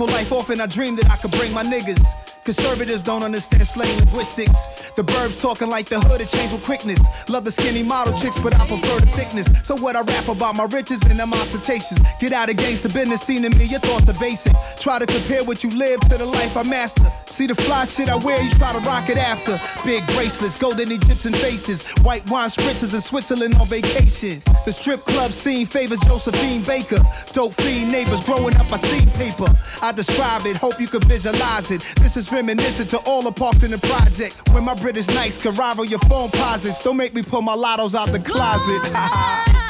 Beautiful 0.00 0.18
life. 0.18 0.32
Often 0.32 0.62
I 0.62 0.66
dream 0.66 0.96
that 0.96 1.10
I 1.10 1.16
could 1.16 1.30
bring 1.32 1.52
my 1.52 1.62
niggas. 1.62 2.00
Conservatives 2.42 3.02
don't 3.02 3.22
understand 3.22 3.66
slang 3.66 3.98
linguistics. 3.98 4.79
The 4.96 5.02
burbs 5.02 5.40
talking 5.40 5.68
like 5.68 5.86
the 5.88 6.00
hood, 6.00 6.20
it 6.20 6.28
changed 6.28 6.52
with 6.52 6.64
quickness. 6.64 7.00
Love 7.28 7.44
the 7.44 7.52
skinny 7.52 7.82
model 7.82 8.12
chicks, 8.18 8.42
but 8.42 8.54
I 8.54 8.66
prefer 8.66 9.00
the 9.00 9.10
thickness. 9.12 9.46
So 9.64 9.76
what 9.76 9.96
I 9.96 10.02
rap 10.02 10.28
about 10.28 10.56
my 10.56 10.64
riches 10.64 11.02
and 11.08 11.18
them 11.18 11.32
ostentations. 11.32 12.00
Get 12.18 12.32
out 12.32 12.50
against 12.50 12.82
the 12.82 12.88
business 12.88 13.22
scene 13.22 13.42
to 13.42 13.50
me, 13.56 13.66
your 13.66 13.80
thoughts 13.80 14.08
are 14.08 14.20
basic. 14.20 14.52
Try 14.78 14.98
to 14.98 15.06
compare 15.06 15.44
what 15.44 15.62
you 15.62 15.70
live 15.70 16.00
to 16.10 16.18
the 16.18 16.26
life 16.26 16.56
I 16.56 16.64
master. 16.64 17.10
See 17.26 17.46
the 17.46 17.54
fly 17.54 17.84
shit 17.84 18.08
I 18.08 18.16
wear, 18.24 18.42
you 18.42 18.50
try 18.58 18.72
to 18.72 18.80
rock 18.80 19.08
it 19.08 19.16
after. 19.16 19.60
Big 19.84 20.04
bracelets, 20.08 20.58
golden 20.58 20.90
Egyptian 20.90 21.32
faces, 21.32 21.88
white 22.02 22.28
wine 22.30 22.48
spritzers 22.50 22.92
in 22.94 23.00
Switzerland 23.00 23.54
on 23.60 23.66
vacation. 23.66 24.42
The 24.66 24.72
strip 24.72 25.04
club 25.04 25.32
scene 25.32 25.66
favors 25.66 26.00
Josephine 26.00 26.62
Baker. 26.62 27.00
Dope 27.32 27.54
fiend 27.54 27.92
neighbors 27.92 28.24
growing 28.26 28.54
up, 28.56 28.72
I 28.72 28.78
seen 28.78 29.08
paper. 29.12 29.48
I 29.82 29.92
describe 29.92 30.44
it, 30.44 30.56
hope 30.56 30.80
you 30.80 30.88
can 30.88 31.00
visualize 31.02 31.70
it. 31.70 31.80
This 32.02 32.16
is 32.16 32.30
reminiscent 32.32 32.90
to 32.90 32.98
all 33.06 33.22
the 33.22 33.32
parks 33.32 33.62
in 33.62 33.70
the 33.70 33.78
project. 33.78 34.36
When 34.52 34.64
my 34.64 34.74
British 34.80 35.06
nights 35.08 35.36
can 35.36 35.54
rival 35.54 35.84
your 35.84 35.98
phone 36.00 36.30
posits. 36.30 36.82
Don't 36.82 36.96
make 36.96 37.14
me 37.14 37.22
pull 37.22 37.42
my 37.42 37.54
lottos 37.54 37.94
out 37.94 38.10
the 38.12 38.18
closet. 38.18 39.66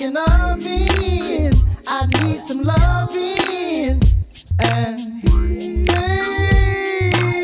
oven. 0.00 1.52
I 1.86 2.06
need 2.22 2.44
some 2.44 2.62
loving. 2.62 4.00
And 4.60 5.22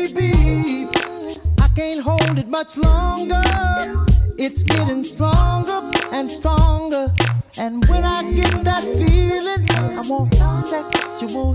baby, 0.03 0.87
I 1.59 1.67
can't 1.75 2.01
hold 2.01 2.39
it 2.39 2.47
much 2.47 2.77
longer. 2.77 3.43
It's 4.37 4.63
getting 4.63 5.03
stronger 5.03 5.91
and 6.11 6.31
stronger. 6.31 7.13
And 7.57 7.83
when 7.89 8.05
I 8.05 8.23
get 8.33 8.63
that 8.63 8.83
feeling, 8.83 9.69
I 9.97 10.01
want 10.07 10.33
sexual 10.59 11.54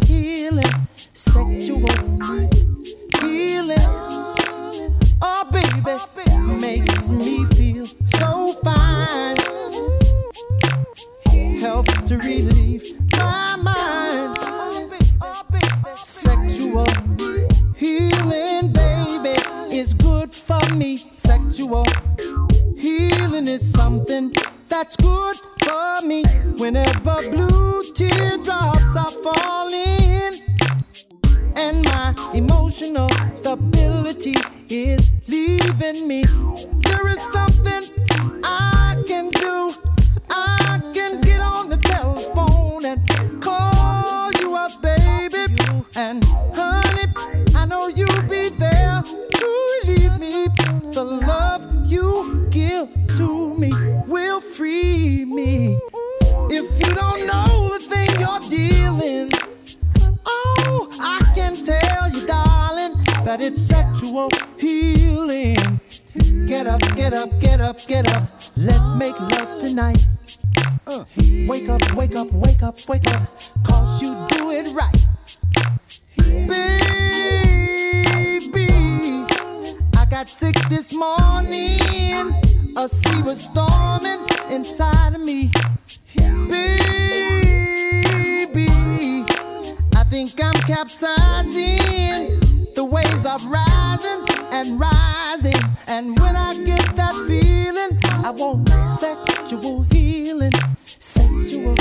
capsizing. 90.80 92.40
The 92.74 92.82
waves 92.82 93.26
are 93.26 93.38
rising 93.40 94.24
and 94.50 94.80
rising. 94.80 95.62
And 95.86 96.18
when 96.18 96.36
I 96.36 96.54
get 96.64 96.96
that 96.96 97.14
feeling, 97.26 97.98
I 98.24 98.30
want 98.30 98.66
sexual 98.98 99.82
healing. 99.92 100.52
Sexual 100.86 101.76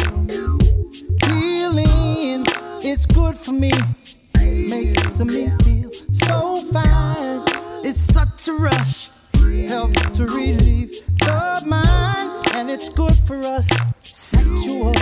healing. 1.28 2.46
It's 2.84 3.06
good 3.06 3.38
for 3.38 3.54
me. 3.54 3.72
Makes 4.38 5.24
me 5.24 5.50
feel 5.64 5.92
so 6.12 6.62
fine. 6.74 7.44
It's 7.86 8.02
such 8.02 8.50
a 8.50 8.54
rush. 8.54 9.10
Help 9.68 9.94
to 10.16 10.26
relieve 10.26 10.92
the 11.20 11.64
mind. 11.66 12.48
And 12.52 12.70
it's 12.70 12.90
good 12.90 13.16
for 13.26 13.38
us. 13.46 13.70
Sexual 14.02 14.94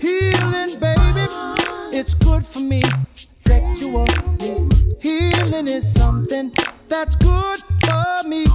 healing, 0.00 0.80
baby. 0.80 1.61
It's 1.94 2.14
good 2.14 2.44
for 2.44 2.60
me. 2.60 2.82
Sexual 3.42 4.06
healing 5.00 5.68
is 5.68 5.92
something 5.92 6.50
that's 6.88 7.14
good 7.16 7.60
for 7.84 8.26
me. 8.26 8.46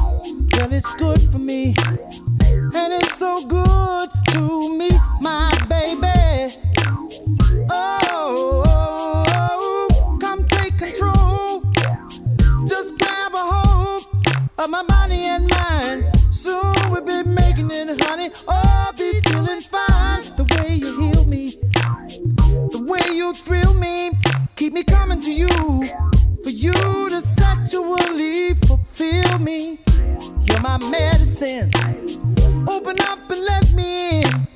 Well, 0.54 0.74
it's 0.74 0.92
good 0.96 1.22
for 1.32 1.38
me. 1.38 1.76
And 2.42 2.94
it's 2.94 3.18
so 3.18 3.46
good 3.46 4.10
to 4.30 4.76
me, 4.76 4.90
my 5.22 5.52
baby. 5.70 6.56
Oh, 7.70 8.98
come 10.20 10.48
take 10.48 10.78
control. 10.80 11.62
Just 12.66 12.98
grab 12.98 13.34
a 13.34 13.38
hold 13.38 14.04
of 14.58 14.70
my 14.70 14.84
body 14.84 15.26
and 15.26 15.48
mind. 15.48 16.06
Soon 16.32 16.74
we'll 16.90 17.02
be 17.02 17.22
making 17.24 17.70
it, 17.70 18.02
honey. 18.02 18.32
Oh, 18.48 18.92
be 18.98 19.22
feeling 19.22 19.62
fine. 19.62 20.24
The 20.36 20.44
way 20.56 20.76
you 20.76 21.00
heal 21.00 21.24
me, 21.26 21.54
the 22.72 22.84
way 22.84 23.16
you 23.16 23.34
thrill 23.34 23.74
me, 23.74 24.12
keep 24.56 24.74
me 24.74 24.84
coming 24.84 25.22
to 25.22 25.32
you. 25.32 25.48
For 26.44 26.50
you 26.50 26.74
to 26.74 27.22
sexually 27.22 28.54
fulfill 28.54 29.40
me. 29.40 29.80
You're 30.44 30.62
my 30.62 30.78
medicine. 30.78 31.72
Open 32.68 33.00
up 33.02 33.30
and 33.30 33.42
let 33.44 33.72
me 33.74 34.22
in. 34.22 34.48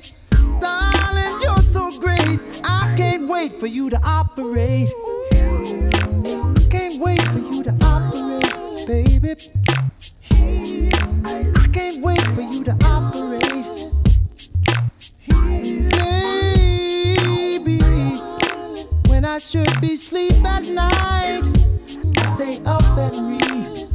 Darling, 0.58 1.38
you're 1.42 1.62
so 1.62 1.98
great. 2.00 2.40
I 2.64 2.94
can't 2.96 3.28
wait 3.28 3.58
for 3.58 3.66
you 3.66 3.90
to 3.90 4.00
operate. 4.02 4.90
Can't 6.70 7.00
wait 7.00 7.22
for 7.22 7.38
you 7.38 7.62
to 7.62 7.74
operate, 7.82 8.86
baby. 8.86 9.36
I 10.30 11.68
can't 11.72 12.02
wait 12.02 12.22
for 12.22 12.40
you 12.40 12.64
to 12.64 12.81
when 19.22 19.30
I 19.30 19.38
should 19.38 19.80
be 19.80 19.94
sleep 19.94 20.44
at 20.44 20.64
night, 20.64 21.44
I 22.16 22.34
stay 22.34 22.60
up 22.64 22.82
and 22.98 23.40
read. 23.40 23.91